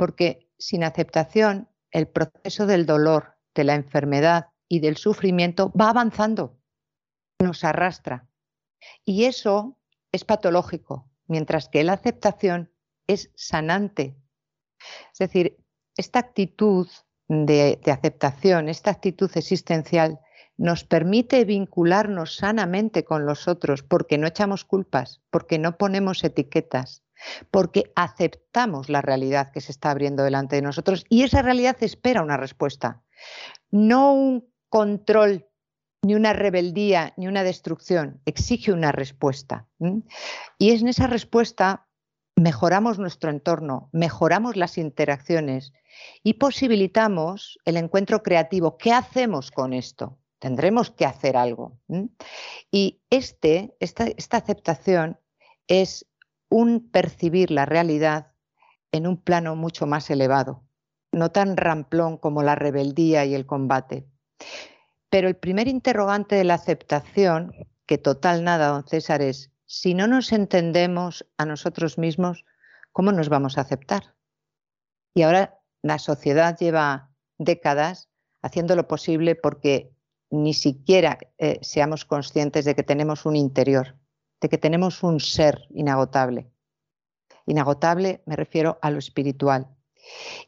Porque 0.00 0.48
sin 0.58 0.82
aceptación, 0.82 1.68
el 1.90 2.08
proceso 2.08 2.64
del 2.64 2.86
dolor, 2.86 3.36
de 3.54 3.64
la 3.64 3.74
enfermedad 3.74 4.46
y 4.66 4.80
del 4.80 4.96
sufrimiento 4.96 5.70
va 5.78 5.90
avanzando, 5.90 6.58
nos 7.38 7.64
arrastra. 7.64 8.26
Y 9.04 9.26
eso 9.26 9.78
es 10.10 10.24
patológico, 10.24 11.10
mientras 11.26 11.68
que 11.68 11.84
la 11.84 11.92
aceptación 11.92 12.72
es 13.06 13.30
sanante, 13.34 14.16
es 15.12 15.18
decir, 15.18 15.58
esta 15.98 16.18
actitud 16.18 16.88
de, 17.28 17.78
aceptación, 17.92 18.70
esta 18.70 18.90
actitud 18.90 19.30
existencial, 19.34 20.18
nos 20.56 20.82
permite 20.84 21.44
vincularnos 21.44 22.36
sanamente 22.36 23.04
con 23.04 23.26
los 23.26 23.48
otros 23.48 23.82
porque 23.82 24.16
no 24.16 24.26
echamos 24.26 24.64
culpas, 24.64 25.20
porque 25.28 25.58
no 25.58 25.76
ponemos 25.76 26.24
etiquetas, 26.24 27.04
porque 27.50 27.92
aceptamos 27.96 28.88
la 28.88 29.02
realidad 29.02 29.50
que 29.52 29.60
se 29.60 29.72
está 29.72 29.90
abriendo 29.90 30.22
delante 30.22 30.56
de 30.56 30.62
nosotros 30.62 31.04
y 31.08 31.22
esa 31.22 31.42
realidad 31.42 31.76
espera 31.80 32.22
una 32.22 32.36
respuesta, 32.36 33.02
no 33.70 34.12
un 34.12 34.50
control, 34.68 35.46
ni 36.02 36.14
una 36.14 36.32
rebeldía, 36.32 37.12
ni 37.16 37.26
una 37.26 37.44
destrucción, 37.44 38.20
exige 38.24 38.72
una 38.72 38.92
respuesta. 38.92 39.68
Y 40.58 40.70
es 40.70 40.80
en 40.80 40.88
esa 40.88 41.06
respuesta 41.06 41.86
mejoramos 42.36 42.98
nuestro 42.98 43.30
entorno, 43.30 43.90
mejoramos 43.92 44.56
las 44.56 44.78
interacciones 44.78 45.72
y 46.22 46.34
posibilitamos 46.34 47.58
el 47.64 47.76
encuentro 47.76 48.22
creativo. 48.22 48.78
¿Qué 48.78 48.92
hacemos 48.92 49.50
con 49.50 49.72
esto? 49.72 50.18
Tendremos 50.38 50.90
que 50.90 51.04
hacer 51.04 51.36
algo. 51.36 51.78
Y 52.70 53.02
este, 53.10 53.76
esta, 53.78 54.06
esta 54.06 54.38
aceptación 54.38 55.20
es 55.68 56.06
un 56.50 56.90
percibir 56.90 57.50
la 57.50 57.64
realidad 57.64 58.32
en 58.92 59.06
un 59.06 59.16
plano 59.16 59.56
mucho 59.56 59.86
más 59.86 60.10
elevado, 60.10 60.64
no 61.12 61.30
tan 61.30 61.56
ramplón 61.56 62.18
como 62.18 62.42
la 62.42 62.56
rebeldía 62.56 63.24
y 63.24 63.34
el 63.34 63.46
combate. 63.46 64.06
Pero 65.08 65.28
el 65.28 65.36
primer 65.36 65.68
interrogante 65.68 66.34
de 66.36 66.44
la 66.44 66.54
aceptación, 66.54 67.52
que 67.86 67.98
total 67.98 68.44
nada, 68.44 68.68
don 68.68 68.86
César, 68.86 69.22
es 69.22 69.50
si 69.66 69.94
no 69.94 70.06
nos 70.06 70.32
entendemos 70.32 71.26
a 71.38 71.46
nosotros 71.46 71.96
mismos, 71.96 72.44
¿cómo 72.92 73.12
nos 73.12 73.28
vamos 73.28 73.56
a 73.56 73.62
aceptar? 73.62 74.14
Y 75.14 75.22
ahora 75.22 75.60
la 75.82 75.98
sociedad 75.98 76.56
lleva 76.58 77.10
décadas 77.38 78.10
haciendo 78.42 78.74
lo 78.74 78.88
posible 78.88 79.36
porque 79.36 79.92
ni 80.30 80.54
siquiera 80.54 81.18
eh, 81.38 81.58
seamos 81.62 82.04
conscientes 82.04 82.64
de 82.64 82.74
que 82.74 82.82
tenemos 82.82 83.26
un 83.26 83.36
interior, 83.36 83.96
de 84.40 84.48
que 84.48 84.58
tenemos 84.58 85.02
un 85.02 85.20
ser 85.20 85.66
inagotable. 85.70 86.50
Inagotable 87.46 88.22
me 88.26 88.36
refiero 88.36 88.78
a 88.82 88.90
lo 88.90 88.98
espiritual. 88.98 89.68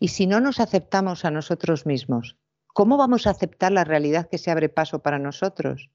Y 0.00 0.08
si 0.08 0.26
no 0.26 0.40
nos 0.40 0.60
aceptamos 0.60 1.24
a 1.24 1.30
nosotros 1.30 1.86
mismos, 1.86 2.38
¿cómo 2.68 2.96
vamos 2.96 3.26
a 3.26 3.30
aceptar 3.30 3.72
la 3.72 3.84
realidad 3.84 4.28
que 4.30 4.38
se 4.38 4.50
abre 4.50 4.68
paso 4.68 5.02
para 5.02 5.18
nosotros? 5.18 5.90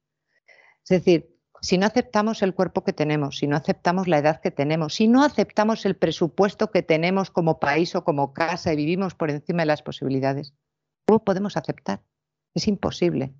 Es 0.84 0.90
decir, 0.90 1.38
si 1.62 1.78
no 1.78 1.88
aceptamos 1.88 2.44
el 2.44 2.54
cuerpo 2.54 2.84
que 2.84 2.94
tenemos, 2.94 3.38
si 3.38 3.48
no 3.48 3.56
aceptamos 3.56 4.08
la 4.08 4.20
edad 4.20 4.42
que 4.42 4.52
tenemos, 4.52 4.94
si 4.94 5.08
no 5.08 5.24
aceptamos 5.24 5.86
el 5.86 5.96
presupuesto 5.96 6.72
que 6.72 6.84
tenemos 6.84 7.32
como 7.32 7.60
país 7.60 7.96
o 7.96 8.04
como 8.04 8.34
casa 8.34 8.72
y 8.72 8.76
vivimos 8.76 9.16
por 9.16 9.32
encima 9.32 9.64
de 9.64 9.68
las 9.68 9.82
posibilidades, 9.82 10.54
¿cómo 11.06 11.24
podemos 11.24 11.58
aceptar? 11.58 12.02
Es 12.54 12.68
imposible. 12.68 13.34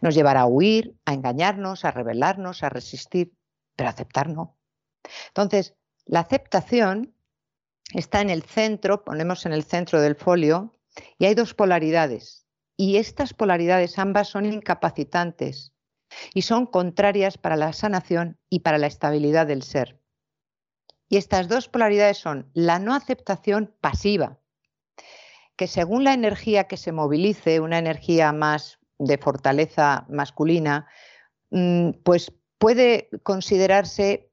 Nos 0.00 0.14
llevará 0.14 0.42
a 0.42 0.46
huir, 0.46 0.94
a 1.04 1.14
engañarnos, 1.14 1.84
a 1.84 1.90
rebelarnos, 1.90 2.62
a 2.62 2.68
resistir, 2.68 3.32
pero 3.76 3.90
aceptar 3.90 4.28
no. 4.28 4.58
Entonces, 5.28 5.74
la 6.04 6.20
aceptación 6.20 7.14
está 7.92 8.20
en 8.20 8.30
el 8.30 8.42
centro, 8.42 9.04
ponemos 9.04 9.46
en 9.46 9.52
el 9.52 9.64
centro 9.64 10.00
del 10.00 10.16
folio, 10.16 10.72
y 11.18 11.26
hay 11.26 11.34
dos 11.34 11.54
polaridades. 11.54 12.46
Y 12.76 12.96
estas 12.96 13.34
polaridades 13.34 13.98
ambas 13.98 14.28
son 14.28 14.46
incapacitantes 14.46 15.72
y 16.34 16.42
son 16.42 16.66
contrarias 16.66 17.38
para 17.38 17.56
la 17.56 17.72
sanación 17.72 18.38
y 18.48 18.60
para 18.60 18.78
la 18.78 18.86
estabilidad 18.86 19.46
del 19.46 19.62
ser. 19.62 20.00
Y 21.08 21.16
estas 21.16 21.48
dos 21.48 21.68
polaridades 21.68 22.18
son 22.18 22.50
la 22.54 22.78
no 22.78 22.94
aceptación 22.94 23.74
pasiva, 23.80 24.38
que 25.56 25.66
según 25.66 26.04
la 26.04 26.14
energía 26.14 26.64
que 26.64 26.76
se 26.76 26.92
movilice, 26.92 27.60
una 27.60 27.78
energía 27.78 28.32
más 28.32 28.78
de 28.98 29.18
fortaleza 29.18 30.06
masculina, 30.08 30.86
mm, 31.50 31.90
pues 32.04 32.32
puede 32.62 33.10
considerarse 33.24 34.30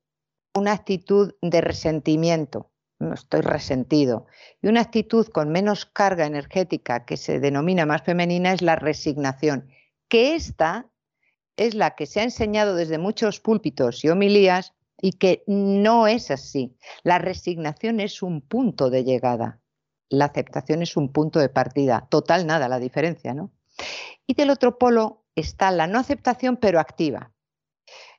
una 0.53 0.73
actitud 0.73 1.33
de 1.41 1.61
resentimiento, 1.61 2.69
no 2.99 3.15
estoy 3.15 3.41
resentido, 3.41 4.27
y 4.61 4.67
una 4.67 4.81
actitud 4.81 5.25
con 5.29 5.49
menos 5.49 5.87
carga 5.87 6.27
energética 6.27 7.05
que 7.05 7.17
se 7.17 7.39
denomina 7.39 7.87
más 7.87 8.03
femenina 8.03 8.53
es 8.53 8.61
la 8.61 8.75
resignación, 8.75 9.67
que 10.07 10.35
esta 10.35 10.91
es 11.57 11.73
la 11.73 11.95
que 11.95 12.05
se 12.05 12.19
ha 12.19 12.23
enseñado 12.23 12.75
desde 12.75 12.99
muchos 12.99 13.39
púlpitos 13.39 14.05
y 14.05 14.09
homilías 14.09 14.73
y 15.01 15.13
que 15.13 15.43
no 15.47 16.05
es 16.05 16.29
así. 16.29 16.77
La 17.01 17.17
resignación 17.17 17.99
es 17.99 18.21
un 18.21 18.41
punto 18.41 18.91
de 18.91 19.05
llegada, 19.05 19.59
la 20.07 20.25
aceptación 20.25 20.83
es 20.83 20.95
un 20.97 21.11
punto 21.11 21.39
de 21.39 21.49
partida, 21.49 22.05
total 22.11 22.45
nada 22.45 22.69
la 22.69 22.77
diferencia, 22.77 23.33
¿no? 23.33 23.49
Y 24.27 24.35
del 24.35 24.51
otro 24.51 24.77
polo 24.77 25.25
está 25.33 25.71
la 25.71 25.87
no 25.87 25.97
aceptación 25.97 26.57
pero 26.57 26.79
activa. 26.79 27.33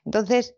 Entonces, 0.05 0.55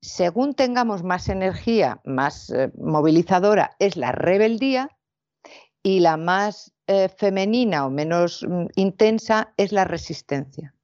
según 0.00 0.54
tengamos 0.54 1.02
más 1.02 1.28
energía, 1.28 2.00
más 2.04 2.50
eh, 2.50 2.70
movilizadora, 2.78 3.76
es 3.78 3.96
la 3.96 4.12
rebeldía 4.12 4.90
y 5.82 6.00
la 6.00 6.16
más 6.16 6.72
eh, 6.86 7.08
femenina 7.08 7.86
o 7.86 7.90
menos 7.90 8.44
mm, 8.48 8.66
intensa 8.76 9.52
es 9.56 9.72
la 9.72 9.84
resistencia. 9.84 10.74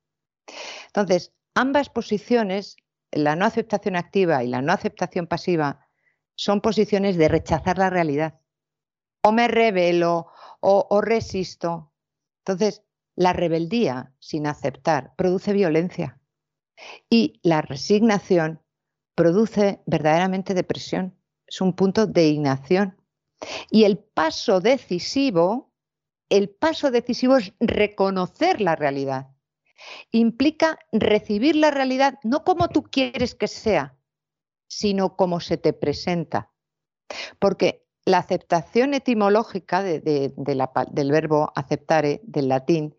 Entonces, 0.87 1.33
ambas 1.55 1.89
posiciones, 1.89 2.77
la 3.13 3.37
no 3.37 3.45
aceptación 3.45 3.97
activa 3.97 4.43
y 4.43 4.49
la 4.49 4.63
no 4.63 4.73
aceptación 4.73 5.27
pasiva, 5.27 5.87
son 6.35 6.61
posiciones 6.61 7.17
de 7.17 7.29
rechazar 7.29 7.79
la 7.79 7.91
realidad. 7.91 8.41
O 9.23 9.31
me 9.31 9.47
rebelo 9.47 10.29
o, 10.61 10.87
o 10.91 11.01
resisto. 11.01 11.93
Entonces, 12.39 12.83
la 13.15 13.33
rebeldía 13.33 14.13
sin 14.19 14.47
aceptar 14.47 15.15
produce 15.17 15.53
violencia 15.53 16.22
y 17.09 17.41
la 17.43 17.63
resignación 17.63 18.63
produce 19.15 19.83
verdaderamente 19.87 20.55
depresión. 20.55 21.17
Es 21.47 21.61
un 21.61 21.75
punto 21.75 22.07
de 22.07 22.29
inacción. 22.29 22.97
Y 23.71 23.85
el 23.85 23.99
paso 23.99 24.61
decisivo, 24.61 25.73
el 26.29 26.49
paso 26.49 26.91
decisivo 26.91 27.37
es 27.37 27.53
reconocer 27.61 28.61
la 28.61 28.77
realidad 28.77 29.33
implica 30.11 30.79
recibir 30.93 31.57
la 31.57 31.71
realidad 31.71 32.19
no 32.23 32.45
como 32.45 32.69
tú 32.69 32.85
quieres 32.85 33.35
que 33.35 33.49
sea, 33.49 33.97
sino 34.69 35.17
como 35.17 35.41
se 35.41 35.57
te 35.57 35.73
presenta. 35.73 36.51
Porque 37.39 37.87
la 38.05 38.19
aceptación 38.19 38.95
etimológica 38.95 39.83
del 39.83 41.13
verbo 41.13 41.53
aceptare, 41.55 42.21
del 42.25 42.49
latín, 42.49 42.97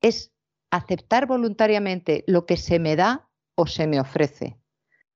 es 0.00 0.31
aceptar 0.72 1.26
voluntariamente 1.26 2.24
lo 2.26 2.46
que 2.46 2.56
se 2.56 2.80
me 2.80 2.96
da 2.96 3.28
o 3.54 3.66
se 3.66 3.86
me 3.86 4.00
ofrece. 4.00 4.58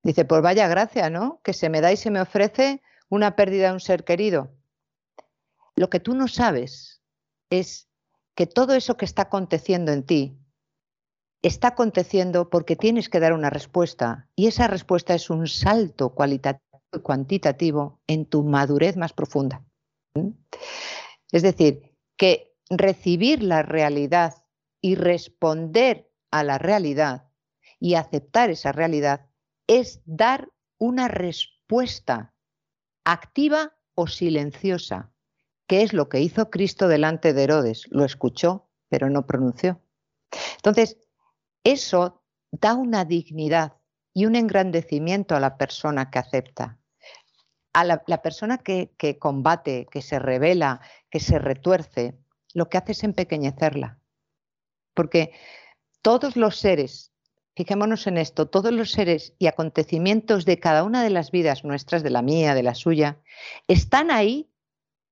Dice, 0.05 0.25
pues 0.25 0.43
vaya 0.43 0.69
gracia, 0.69 1.11
¿no? 1.11 1.41
Que 1.43 1.55
se 1.55 1.71
me 1.71 1.81
da 1.81 1.91
y 1.91 1.97
se 1.97 2.11
me 2.11 2.21
ofrece 2.21 2.83
una 3.09 3.35
pérdida 3.35 3.69
de 3.69 3.73
un 3.73 3.81
ser 3.81 4.05
querido. 4.05 4.55
Lo 5.75 5.91
que 5.91 5.99
tú 5.99 6.15
no 6.15 6.29
sabes 6.29 7.03
es 7.51 7.89
que 8.37 8.47
todo 8.47 8.75
eso 8.75 8.97
que 8.99 9.07
está 9.07 9.23
aconteciendo 9.23 9.93
en 9.93 10.05
ti, 10.05 10.39
está 11.43 11.69
aconteciendo 11.69 12.51
porque 12.51 12.77
tienes 12.77 13.09
que 13.09 13.21
dar 13.21 13.33
una 13.33 13.51
respuesta 13.51 14.29
y 14.37 14.49
esa 14.49 14.69
respuesta 14.69 15.15
es 15.15 15.31
un 15.31 15.47
salto 15.47 16.15
cualitativo 16.15 16.83
y 16.93 17.01
cuantitativo 17.01 18.01
en 18.07 18.27
tu 18.27 18.45
madurez 18.45 18.97
más 18.97 19.15
profunda. 19.15 19.65
Es 21.33 21.43
decir, 21.43 21.95
que 22.19 22.55
recibir 22.69 23.43
la 23.43 23.63
realidad 23.63 24.46
y 24.87 24.95
responder 24.95 26.09
a 26.31 26.45
la 26.45 26.59
realidad 26.59 27.29
y 27.81 27.97
aceptar 27.97 28.51
esa 28.51 28.71
realidad 28.71 29.27
es 29.67 30.01
dar 30.05 30.49
una 30.79 31.09
respuesta 31.09 32.37
activa 33.05 33.77
o 33.97 34.07
silenciosa, 34.07 35.11
que 35.67 35.83
es 35.83 35.93
lo 35.93 36.09
que 36.09 36.21
hizo 36.21 36.51
Cristo 36.51 36.87
delante 36.87 37.33
de 37.33 37.43
Herodes. 37.43 37.89
Lo 37.91 38.05
escuchó, 38.05 38.69
pero 38.89 39.11
no 39.11 39.27
pronunció. 39.27 39.83
Entonces, 40.55 40.99
eso 41.65 42.23
da 42.53 42.75
una 42.75 43.05
dignidad 43.05 43.73
y 44.15 44.27
un 44.27 44.37
engrandecimiento 44.37 45.35
a 45.35 45.41
la 45.41 45.59
persona 45.59 46.13
que 46.13 46.21
acepta. 46.21 46.79
A 47.73 47.83
la, 47.83 48.23
persona 48.23 48.59
que, 48.59 48.95
que 48.97 49.19
combate, 49.19 49.89
que 49.91 50.01
se 50.01 50.21
revela, 50.21 50.81
que 51.11 51.19
se 51.19 51.41
retuerce, 51.41 52.17
lo 52.55 52.69
que 52.69 52.79
hace 52.79 52.93
es 52.93 53.03
empequeñecerla. 53.03 53.96
Porque 54.97 55.31
todos 56.03 56.37
los 56.37 56.59
seres, 56.59 57.13
fijémonos 57.55 58.09
en 58.09 58.19
esto, 58.19 58.49
todos 58.49 58.73
los 58.73 58.91
seres 58.91 59.35
y 59.39 59.47
acontecimientos 59.47 60.45
de 60.45 60.59
cada 60.59 60.83
una 60.83 61.05
de 61.05 61.11
las 61.11 61.31
vidas 61.31 61.63
nuestras, 61.63 62.03
de 62.03 62.11
la 62.11 62.23
mía, 62.23 62.57
de 62.57 62.65
la 62.65 62.75
suya, 62.75 63.21
están 63.69 64.11
ahí 64.11 64.51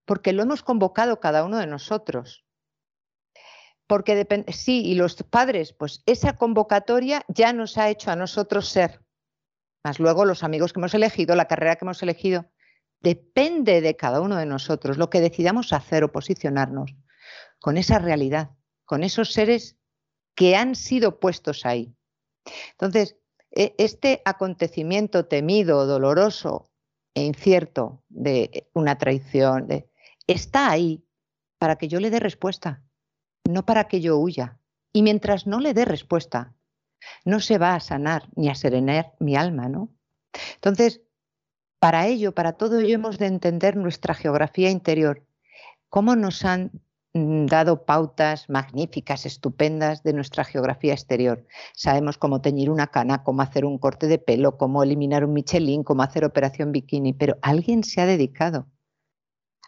porque 0.04 0.32
lo 0.32 0.42
hemos 0.42 0.64
convocado 0.64 1.20
cada 1.20 1.44
uno 1.44 1.58
de 1.58 1.68
nosotros 1.68 2.44
porque 3.86 4.26
sí, 4.48 4.82
y 4.84 4.94
los 4.94 5.14
padres, 5.22 5.72
pues 5.72 6.02
esa 6.06 6.36
convocatoria 6.36 7.24
ya 7.28 7.52
nos 7.52 7.76
ha 7.78 7.90
hecho 7.90 8.10
a 8.10 8.16
nosotros 8.16 8.68
ser. 8.68 9.02
Más 9.82 10.00
luego 10.00 10.24
los 10.24 10.42
amigos 10.42 10.72
que 10.72 10.80
hemos 10.80 10.94
elegido, 10.94 11.36
la 11.36 11.46
carrera 11.46 11.76
que 11.76 11.84
hemos 11.84 12.02
elegido, 12.02 12.46
depende 13.00 13.82
de 13.82 13.96
cada 13.96 14.22
uno 14.22 14.36
de 14.36 14.46
nosotros 14.46 14.96
lo 14.96 15.10
que 15.10 15.20
decidamos 15.20 15.72
hacer 15.74 16.04
o 16.04 16.12
posicionarnos 16.12 16.94
con 17.60 17.76
esa 17.76 17.98
realidad, 17.98 18.50
con 18.84 19.02
esos 19.04 19.32
seres 19.32 19.76
que 20.34 20.56
han 20.56 20.74
sido 20.74 21.20
puestos 21.20 21.64
ahí. 21.66 21.94
Entonces, 22.72 23.16
e, 23.50 23.74
este 23.78 24.22
acontecimiento 24.24 25.26
temido, 25.26 25.86
doloroso 25.86 26.70
e 27.14 27.22
incierto 27.22 28.02
de 28.08 28.68
una 28.72 28.98
traición, 28.98 29.68
está 30.26 30.70
ahí 30.70 31.04
para 31.58 31.76
que 31.76 31.88
yo 31.88 32.00
le 32.00 32.10
dé 32.10 32.20
respuesta 32.20 32.84
no 33.44 33.66
para 33.66 33.84
que 33.88 34.00
yo 34.00 34.18
huya. 34.18 34.58
Y 34.92 35.02
mientras 35.02 35.46
no 35.46 35.60
le 35.60 35.74
dé 35.74 35.84
respuesta, 35.84 36.54
no 37.24 37.40
se 37.40 37.58
va 37.58 37.74
a 37.74 37.80
sanar 37.80 38.28
ni 38.36 38.48
a 38.48 38.54
serenar 38.54 39.14
mi 39.18 39.36
alma, 39.36 39.68
¿no? 39.68 39.90
Entonces, 40.54 41.02
para 41.78 42.06
ello, 42.06 42.34
para 42.34 42.54
todo 42.54 42.78
ello 42.78 42.94
hemos 42.94 43.18
de 43.18 43.26
entender 43.26 43.76
nuestra 43.76 44.14
geografía 44.14 44.70
interior, 44.70 45.26
cómo 45.90 46.16
nos 46.16 46.44
han 46.44 46.70
dado 47.14 47.84
pautas 47.84 48.50
magníficas, 48.50 49.24
estupendas 49.24 50.02
de 50.02 50.12
nuestra 50.12 50.42
geografía 50.42 50.92
exterior. 50.92 51.46
Sabemos 51.72 52.18
cómo 52.18 52.40
teñir 52.40 52.70
una 52.70 52.88
cana, 52.88 53.22
cómo 53.22 53.42
hacer 53.42 53.64
un 53.64 53.78
corte 53.78 54.08
de 54.08 54.18
pelo, 54.18 54.58
cómo 54.58 54.82
eliminar 54.82 55.24
un 55.24 55.32
Michelin, 55.32 55.84
cómo 55.84 56.02
hacer 56.02 56.24
operación 56.24 56.72
bikini, 56.72 57.12
pero 57.12 57.38
alguien 57.40 57.84
se 57.84 58.00
ha 58.00 58.06
dedicado, 58.06 58.66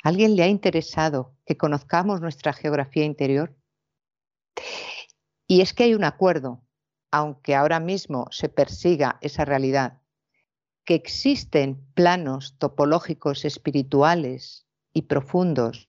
alguien 0.02 0.34
le 0.34 0.42
ha 0.42 0.48
interesado 0.48 1.36
que 1.46 1.56
conozcamos 1.56 2.20
nuestra 2.20 2.52
geografía 2.52 3.04
interior. 3.04 3.56
Y 5.46 5.60
es 5.60 5.72
que 5.72 5.84
hay 5.84 5.94
un 5.94 6.02
acuerdo, 6.02 6.64
aunque 7.12 7.54
ahora 7.54 7.78
mismo 7.78 8.26
se 8.32 8.48
persiga 8.48 9.18
esa 9.20 9.44
realidad, 9.44 10.00
que 10.84 10.94
existen 10.94 11.86
planos 11.94 12.56
topológicos 12.58 13.44
espirituales 13.44 14.66
y 14.92 15.02
profundos 15.02 15.88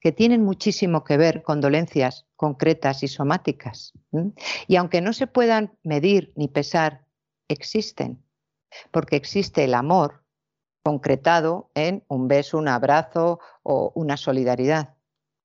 que 0.00 0.12
tienen 0.12 0.44
muchísimo 0.44 1.04
que 1.04 1.16
ver 1.16 1.42
con 1.42 1.60
dolencias 1.60 2.26
concretas 2.36 3.02
y 3.02 3.08
somáticas. 3.08 3.92
Y 4.66 4.76
aunque 4.76 5.00
no 5.00 5.12
se 5.12 5.26
puedan 5.26 5.76
medir 5.82 6.32
ni 6.36 6.48
pesar, 6.48 7.06
existen, 7.48 8.22
porque 8.90 9.16
existe 9.16 9.64
el 9.64 9.74
amor 9.74 10.24
concretado 10.82 11.70
en 11.74 12.04
un 12.08 12.28
beso, 12.28 12.58
un 12.58 12.68
abrazo 12.68 13.40
o 13.62 13.92
una 13.94 14.16
solidaridad. 14.16 14.94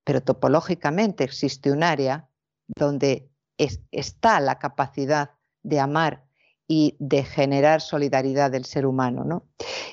Pero 0.04 0.22
topológicamente 0.22 1.24
existe 1.24 1.72
un 1.72 1.84
área 1.84 2.30
donde 2.68 3.30
está 3.58 4.40
la 4.40 4.60
capacidad 4.60 5.32
de 5.64 5.80
amar 5.80 6.26
y 6.74 6.96
de 7.00 7.26
generar 7.26 7.82
solidaridad 7.82 8.50
del 8.50 8.64
ser 8.64 8.86
humano. 8.86 9.26
¿no? 9.26 9.46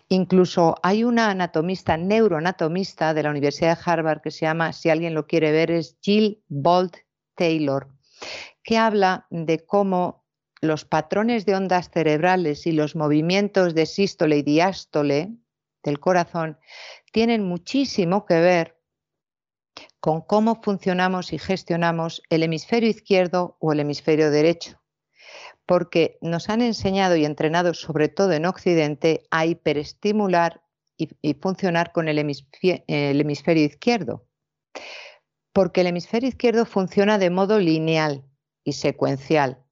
Incluso 0.09 0.77
hay 0.85 1.03
una 1.03 1.29
anatomista, 1.29 1.97
neuroanatomista 1.97 3.15
de 3.15 3.25
la 3.25 3.31
Universidad 3.31 3.77
de 3.77 3.83
Harvard 3.85 4.21
que 4.21 4.31
se 4.31 4.43
llama, 4.43 4.73
si 4.73 4.89
alguien 4.89 5.13
lo 5.13 5.27
quiere 5.27 5.51
ver, 5.51 5.73
es 5.73 5.99
Jill 6.03 6.41
Bolt 6.47 6.99
Taylor, 7.35 7.89
que 8.63 8.79
habla 8.79 9.27
de 9.31 9.67
cómo 9.67 10.25
los 10.61 10.85
patrones 10.85 11.47
de 11.47 11.57
ondas 11.57 11.91
cerebrales 11.91 12.65
y 12.65 12.71
los 12.71 12.95
movimientos 12.95 13.75
de 13.75 13.85
sístole 13.85 14.37
y 14.37 14.43
diástole 14.43 15.35
del 15.83 15.99
corazón 15.99 16.61
tienen 17.13 17.43
muchísimo 17.43 18.25
que 18.25 18.39
ver 18.39 18.79
con 19.99 20.21
cómo 20.21 20.63
funcionamos 20.63 21.33
y 21.33 21.41
gestionamos 21.41 22.23
el 22.31 22.45
hemisferio 22.45 22.89
izquierdo 22.89 23.57
o 23.59 23.73
el 23.73 23.81
hemisferio 23.81 24.31
derecho 24.31 24.81
porque 25.69 26.17
nos 26.23 26.49
han 26.49 26.63
enseñado 26.63 27.15
y 27.15 27.27
entrenado, 27.27 27.75
sobre 27.75 28.09
todo 28.09 28.33
en 28.33 28.47
Occidente, 28.47 29.27
a 29.31 29.45
hiperestimular 29.45 30.63
y, 30.97 31.35
funcionar 31.35 31.93
con 31.93 32.09
el 32.09 32.19
hemisferio, 32.19 33.65
izquierdo. 33.65 34.27
Porque 35.53 35.83
el 35.83 35.89
hemisferio 35.89 36.31
izquierdo 36.31 36.65
funciona 36.65 37.19
de 37.19 37.29
modo 37.29 37.59
lineal 37.59 38.25
y 38.65 38.73
secuencial. 38.73 39.63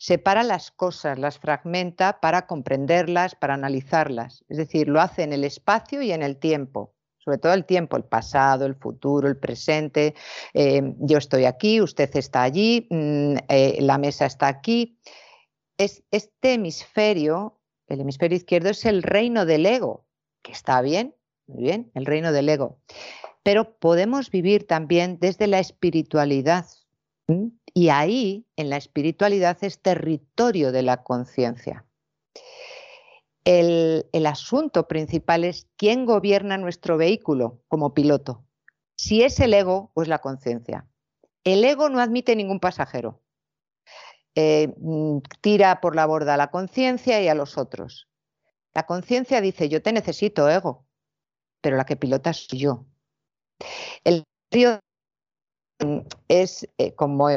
Separa 0.00 0.42
las 0.42 0.72
cosas, 0.72 1.16
las 1.16 1.38
fragmenta 1.38 2.18
para 2.20 2.48
comprenderlas, 2.48 3.36
para 3.36 3.54
analizarlas. 3.54 4.44
Es 4.48 4.56
decir, 4.56 4.88
lo 4.88 5.00
hace 5.00 5.22
en 5.22 5.32
el 5.32 5.44
espacio 5.44 6.02
y 6.02 6.10
en 6.10 6.24
el 6.24 6.38
tiempo 6.38 6.92
sobre 7.24 7.38
todo 7.38 7.54
el 7.54 7.64
tiempo, 7.64 7.96
el 7.96 8.04
pasado, 8.04 8.66
el 8.66 8.76
futuro, 8.76 9.26
el 9.26 9.36
presente. 9.36 10.14
Eh, 10.54 10.94
yo 11.00 11.18
estoy 11.18 11.44
aquí, 11.44 11.80
usted 11.80 12.08
está 12.14 12.44
allí, 12.44 12.86
mm, 12.88 13.36
eh, 13.48 13.78
la 13.80 13.98
mesa 13.98 14.26
está 14.26 14.46
aquí 14.46 14.96
es 15.78 16.02
este 16.10 16.54
hemisferio, 16.54 17.58
el 17.88 18.00
hemisferio 18.00 18.36
izquierdo, 18.36 18.70
es 18.70 18.84
el 18.84 19.02
reino 19.02 19.46
del 19.46 19.66
ego, 19.66 20.06
que 20.42 20.52
está 20.52 20.80
bien, 20.80 21.14
muy 21.46 21.62
bien, 21.64 21.90
el 21.94 22.06
reino 22.06 22.32
del 22.32 22.48
ego. 22.48 22.80
Pero 23.42 23.78
podemos 23.78 24.30
vivir 24.30 24.66
también 24.66 25.18
desde 25.20 25.46
la 25.46 25.60
espiritualidad. 25.60 26.66
Y 27.74 27.88
ahí, 27.90 28.46
en 28.56 28.70
la 28.70 28.76
espiritualidad, 28.76 29.58
es 29.62 29.80
territorio 29.80 30.72
de 30.72 30.82
la 30.82 31.02
conciencia. 31.02 31.84
El, 33.44 34.06
el, 34.12 34.26
asunto 34.26 34.88
principal 34.88 35.44
es 35.44 35.68
quién 35.76 36.04
gobierna 36.04 36.58
nuestro 36.58 36.96
vehículo 36.96 37.60
como 37.68 37.94
piloto. 37.94 38.44
Si 38.96 39.22
es 39.22 39.38
el 39.38 39.54
ego 39.54 39.92
o 39.94 40.02
es 40.02 40.08
la 40.08 40.18
conciencia. 40.18 40.88
El 41.44 41.64
ego 41.64 41.88
no 41.88 42.00
admite 42.00 42.34
ningún 42.34 42.58
pasajero. 42.58 43.20
Eh, 44.38 44.74
mm, 44.76 45.20
tira 45.40 45.80
por 45.80 45.96
la 45.96 46.04
borda 46.04 46.34
a 46.34 46.36
la 46.36 46.50
conciencia 46.50 47.22
y 47.22 47.28
a 47.28 47.34
los 47.34 47.56
otros. 47.56 48.06
La 48.74 48.84
conciencia 48.84 49.40
dice, 49.40 49.70
yo 49.70 49.80
te 49.80 49.92
necesito, 49.94 50.50
ego, 50.50 50.86
pero 51.62 51.78
la 51.78 51.86
que 51.86 51.96
pilota 51.96 52.34
soy 52.34 52.58
yo. 52.58 52.84
El 54.04 54.24
río 54.50 54.78
mm, 55.82 56.00
es, 56.28 56.68
eh, 56.76 56.94
como, 56.94 57.30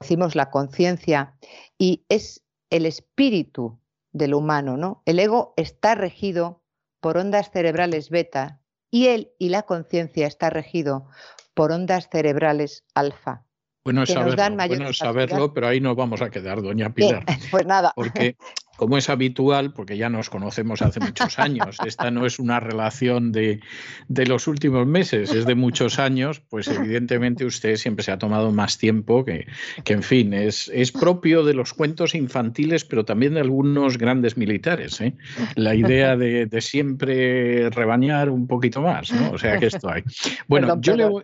decimos, 0.00 0.36
la 0.36 0.50
conciencia 0.50 1.36
y 1.76 2.04
es 2.08 2.44
el 2.70 2.86
espíritu 2.86 3.80
del 4.12 4.34
humano, 4.34 4.76
¿no? 4.76 5.02
El 5.06 5.18
ego 5.18 5.54
está 5.56 5.96
regido 5.96 6.62
por 7.00 7.18
ondas 7.18 7.50
cerebrales 7.50 8.10
beta 8.10 8.60
y 8.92 9.08
él 9.08 9.32
y 9.40 9.48
la 9.48 9.62
conciencia 9.62 10.28
está 10.28 10.50
regido 10.50 11.08
por 11.52 11.72
ondas 11.72 12.08
cerebrales 12.10 12.84
alfa. 12.94 13.43
Bueno, 13.84 14.06
saberlo, 14.06 14.66
bueno 14.66 14.92
saberlo, 14.94 15.52
pero 15.52 15.68
ahí 15.68 15.78
nos 15.78 15.94
vamos 15.94 16.22
a 16.22 16.30
quedar, 16.30 16.62
doña 16.62 16.94
Pilar. 16.94 17.22
pues 17.50 17.66
nada. 17.66 17.92
Porque 17.94 18.36
como 18.76 18.96
es 18.96 19.08
habitual, 19.08 19.72
porque 19.72 19.96
ya 19.96 20.08
nos 20.10 20.30
conocemos 20.30 20.82
hace 20.82 21.00
muchos 21.00 21.38
años, 21.38 21.76
esta 21.86 22.10
no 22.10 22.26
es 22.26 22.38
una 22.38 22.60
relación 22.60 23.32
de, 23.32 23.60
los 24.08 24.46
últimos 24.46 24.86
meses, 24.86 25.32
es 25.32 25.46
de 25.46 25.54
muchos 25.54 25.98
años, 25.98 26.40
pues 26.48 26.68
evidentemente 26.68 27.44
usted 27.44 27.76
siempre 27.76 28.04
se 28.04 28.12
ha 28.12 28.18
tomado 28.18 28.52
más 28.52 28.78
tiempo 28.78 29.24
que, 29.24 29.46
que 29.84 29.92
en 29.92 30.02
fin, 30.02 30.32
es, 30.34 30.70
es 30.74 30.92
propio 30.92 31.44
de 31.44 31.54
los 31.54 31.74
cuentos 31.74 32.14
infantiles, 32.14 32.84
pero 32.84 33.04
también 33.04 33.34
de 33.34 33.40
algunos 33.40 33.98
grandes 33.98 34.36
militares. 34.36 35.00
¿eh? 35.00 35.14
La 35.54 35.74
idea 35.74 36.16
de, 36.16 36.48
siempre 36.60 37.68
rebañar 37.70 38.30
un 38.30 38.46
poquito 38.46 38.80
más, 38.80 39.12
¿no? 39.12 39.32
O 39.32 39.38
sea 39.38 39.58
que 39.58 39.66
esto 39.66 39.90
hay. 39.90 40.02
Bueno, 40.48 40.80
yo 40.80 40.96
le 40.96 41.04
voy... 41.04 41.22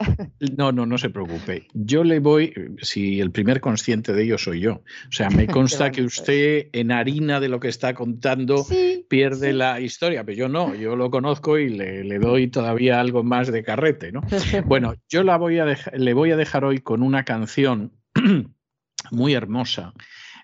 No, 0.56 0.72
no, 0.72 0.84
no 0.84 0.98
se 0.98 1.08
preocupe. 1.08 1.66
Yo 1.72 2.04
le 2.04 2.18
voy, 2.18 2.52
si 2.82 3.20
el 3.20 3.30
primer 3.30 3.60
consciente 3.60 4.12
de 4.12 4.24
ello 4.24 4.38
soy 4.38 4.60
yo. 4.60 4.74
O 4.74 5.12
sea, 5.12 5.30
me 5.30 5.46
consta 5.46 5.90
que 5.90 6.02
usted 6.02 6.68
en 6.72 6.92
harina 6.92 7.39
de 7.40 7.48
lo 7.48 7.60
que 7.60 7.68
está 7.68 7.94
contando 7.94 8.66
pierde 9.08 9.52
la 9.52 9.80
historia, 9.80 10.24
pero 10.24 10.36
yo 10.36 10.48
no, 10.48 10.74
yo 10.74 10.96
lo 10.96 11.10
conozco 11.10 11.58
y 11.58 11.68
le, 11.68 12.18
doy 12.18 12.48
todavía 12.48 13.00
algo 13.00 13.22
más 13.22 13.50
de 13.50 13.62
carrete, 13.62 14.12
¿no? 14.12 14.22
Bueno, 14.66 14.94
yo 15.08 15.22
la 15.22 15.36
voy 15.36 15.58
a 15.58 15.66
le 15.92 16.14
voy 16.14 16.30
a 16.30 16.36
dejar 16.36 16.64
hoy 16.64 16.80
con 16.80 17.02
una 17.02 17.24
canción 17.24 17.92
muy 19.10 19.34
hermosa 19.34 19.92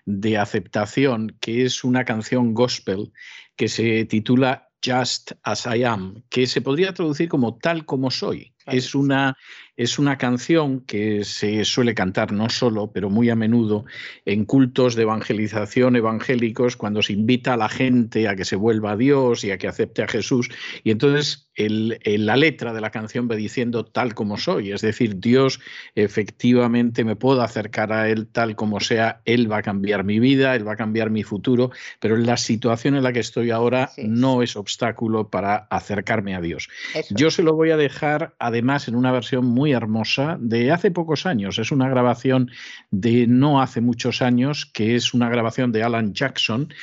de 0.05 0.37
aceptación, 0.37 1.37
que 1.39 1.65
es 1.65 1.83
una 1.83 2.05
canción 2.05 2.53
gospel 2.53 3.11
que 3.55 3.67
se 3.67 4.05
titula 4.05 4.69
Just 4.83 5.33
as 5.43 5.65
I 5.65 5.83
Am, 5.83 6.23
que 6.29 6.47
se 6.47 6.61
podría 6.61 6.93
traducir 6.93 7.27
como 7.27 7.57
tal 7.57 7.85
como 7.85 8.11
soy. 8.11 8.53
Es 8.65 8.95
una, 8.95 9.37
es 9.77 9.99
una 9.99 10.17
canción 10.17 10.81
que 10.81 11.23
se 11.23 11.63
suele 11.63 11.93
cantar 11.93 12.31
no 12.33 12.49
solo, 12.49 12.91
pero 12.91 13.09
muy 13.09 13.29
a 13.29 13.35
menudo 13.35 13.85
en 14.25 14.43
cultos 14.43 14.95
de 14.95 15.03
evangelización 15.03 15.95
evangélicos, 15.95 16.75
cuando 16.75 17.01
se 17.01 17.13
invita 17.13 17.53
a 17.53 17.57
la 17.57 17.69
gente 17.69 18.27
a 18.27 18.35
que 18.35 18.43
se 18.43 18.55
vuelva 18.55 18.91
a 18.91 18.97
Dios 18.97 19.43
y 19.43 19.51
a 19.51 19.57
que 19.57 19.67
acepte 19.67 20.01
a 20.01 20.07
Jesús. 20.07 20.49
Y 20.83 20.91
entonces 20.91 21.47
la 21.57 22.35
letra 22.35 22.71
de 22.71 22.81
la 22.81 22.91
canción 22.91 23.27
va 23.29 23.35
diciendo 23.35 23.83
tal 23.83 24.13
como 24.13 24.37
soy, 24.37 24.71
es 24.71 24.81
decir, 24.81 25.19
Dios 25.19 25.59
efectivamente 25.95 27.03
me 27.03 27.15
puedo 27.15 27.41
acercar 27.41 27.91
a 27.91 28.09
Él 28.09 28.27
tal 28.27 28.55
como 28.55 28.79
sea, 28.79 29.21
Él 29.25 29.51
va 29.51 29.57
a 29.57 29.61
cambiar 29.63 30.03
mi 30.03 30.19
vida, 30.19 30.55
Él 30.55 30.67
va 30.67 30.73
a 30.73 30.75
cambiar 30.75 31.09
mi 31.09 31.23
futuro, 31.23 31.71
pero 31.99 32.15
la 32.15 32.37
situación 32.37 32.95
en 32.95 33.01
la 33.01 33.11
que 33.11 33.21
estoy 33.21 33.49
ahora 33.49 33.89
no 33.97 34.43
es 34.43 34.55
obstáculo 34.55 35.29
para 35.29 35.55
acercarme 35.71 36.35
a 36.35 36.41
Dios. 36.41 36.69
Yo 37.09 37.31
se 37.31 37.41
lo 37.41 37.55
voy 37.55 37.71
a 37.71 37.77
dejar 37.77 38.35
además 38.37 38.87
en 38.87 38.95
una 38.95 39.11
versión 39.11 39.45
muy 39.45 39.66
hermosa 39.71 40.37
de 40.39 40.71
hace 40.71 40.91
pocos 40.91 41.25
años, 41.25 41.59
es 41.59 41.71
una 41.71 41.89
grabación 41.89 42.51
de 42.91 43.27
no 43.27 43.61
hace 43.61 43.81
muchos 43.81 44.21
años, 44.21 44.65
que 44.65 44.95
es 44.95 45.13
una 45.13 45.29
grabación 45.29 45.71
de 45.71 45.83
Alan 45.83 46.13
Jackson, 46.13 46.73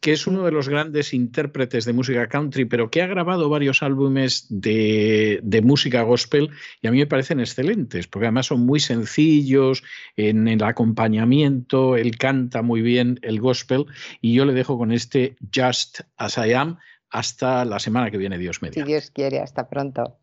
que 0.00 0.12
es 0.12 0.26
uno 0.26 0.44
de 0.44 0.52
los 0.52 0.68
grandes 0.68 1.14
intérpretes 1.14 1.84
de 1.84 1.92
música 1.92 2.28
country, 2.28 2.64
pero 2.64 2.90
que 2.90 3.02
ha 3.02 3.06
grabado 3.06 3.48
varios 3.48 3.82
álbumes 3.82 4.46
de, 4.48 5.40
música 5.62 6.02
gospel 6.02 6.50
y 6.80 6.88
a 6.88 6.90
mí 6.90 6.98
me 6.98 7.06
parecen 7.06 7.40
excelentes, 7.40 8.08
porque 8.08 8.26
además 8.26 8.46
son 8.46 8.66
muy 8.66 8.80
sencillos 8.80 9.82
en 10.16 10.48
el 10.48 10.62
acompañamiento, 10.62 11.96
él 11.96 12.16
canta 12.16 12.62
muy 12.62 12.82
bien 12.82 13.20
el 13.22 13.40
gospel 13.40 13.86
y 14.20 14.34
yo 14.34 14.44
le 14.44 14.52
dejo 14.52 14.76
con 14.76 14.92
este 14.92 15.36
Just 15.54 16.00
As 16.16 16.38
I 16.38 16.52
Am 16.52 16.78
hasta 17.10 17.64
la 17.64 17.78
semana 17.78 18.10
que 18.10 18.16
viene, 18.16 18.38
Dios 18.38 18.62
mediante. 18.62 18.80
Si 18.80 18.86
Dios 18.86 19.10
quiere, 19.10 19.40
hasta 19.40 19.68
pronto. 19.68 20.18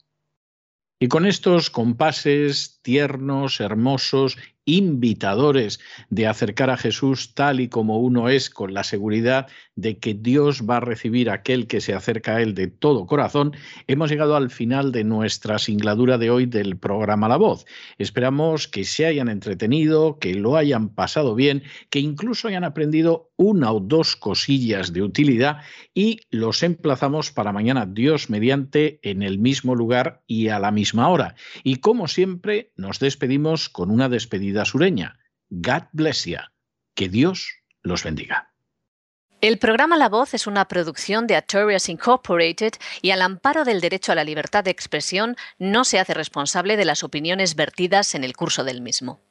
Y 0.99 1.07
con 1.07 1.25
estos 1.25 1.69
compases 1.69 2.79
tiernos, 2.81 3.61
hermosos 3.61 4.37
invitadores 4.69 5.79
de 6.09 6.27
acercar 6.27 6.69
a 6.69 6.77
Jesús 6.77 7.33
tal 7.33 7.59
y 7.59 7.69
como 7.69 7.99
uno 7.99 8.29
es, 8.29 8.49
con 8.49 8.73
la 8.73 8.83
seguridad 8.83 9.47
de 9.75 9.97
que 9.97 10.13
Dios 10.13 10.63
va 10.69 10.77
a 10.77 10.81
recibir 10.81 11.29
a 11.29 11.35
aquel 11.35 11.67
que 11.67 11.81
se 11.81 11.93
acerca 11.93 12.35
a 12.35 12.41
Él 12.41 12.53
de 12.53 12.67
todo 12.67 13.07
corazón, 13.07 13.53
hemos 13.87 14.09
llegado 14.09 14.35
al 14.35 14.49
final 14.49 14.91
de 14.91 15.03
nuestra 15.03 15.57
singladura 15.57 16.17
de 16.17 16.29
hoy 16.29 16.45
del 16.45 16.77
programa 16.77 17.29
La 17.29 17.37
Voz. 17.37 17.65
Esperamos 17.97 18.67
que 18.67 18.83
se 18.83 19.05
hayan 19.05 19.29
entretenido, 19.29 20.19
que 20.19 20.35
lo 20.35 20.55
hayan 20.55 20.89
pasado 20.89 21.35
bien, 21.35 21.63
que 21.89 21.99
incluso 21.99 22.47
hayan 22.47 22.63
aprendido 22.63 23.31
una 23.37 23.71
o 23.71 23.79
dos 23.79 24.15
cosillas 24.17 24.91
de 24.91 25.01
utilidad 25.01 25.59
y 25.93 26.19
los 26.29 26.61
emplazamos 26.61 27.31
para 27.31 27.53
mañana, 27.53 27.85
Dios 27.85 28.29
mediante, 28.29 28.99
en 29.01 29.23
el 29.23 29.39
mismo 29.39 29.75
lugar 29.75 30.21
y 30.27 30.49
a 30.49 30.59
la 30.59 30.71
misma 30.71 31.07
hora. 31.09 31.35
Y 31.63 31.77
como 31.77 32.07
siempre, 32.07 32.71
nos 32.75 32.99
despedimos 32.99 33.69
con 33.69 33.91
una 33.91 34.09
despedida 34.09 34.58
sureña. 34.65 35.17
God 35.49 35.83
bless 35.91 36.25
you. 36.25 36.37
Que 36.95 37.09
Dios 37.09 37.47
los 37.81 38.03
bendiga. 38.03 38.49
El 39.41 39.57
programa 39.57 39.95
La 39.95 40.09
Voz 40.09 40.33
es 40.33 40.47
una 40.47 40.67
producción 40.67 41.25
de 41.25 41.37
Artorias 41.37 41.87
Incorporated 41.87 42.73
y 43.01 43.11
al 43.11 43.21
amparo 43.21 43.63
del 43.63 43.79
derecho 43.79 44.11
a 44.11 44.15
la 44.15 44.25
libertad 44.25 44.65
de 44.65 44.71
expresión 44.71 45.37
no 45.57 45.85
se 45.85 45.97
hace 45.97 46.13
responsable 46.13 46.75
de 46.75 46.83
las 46.83 47.05
opiniones 47.05 47.55
vertidas 47.55 48.15
en 48.15 48.25
el 48.25 48.35
curso 48.35 48.65
del 48.65 48.81
mismo. 48.81 49.21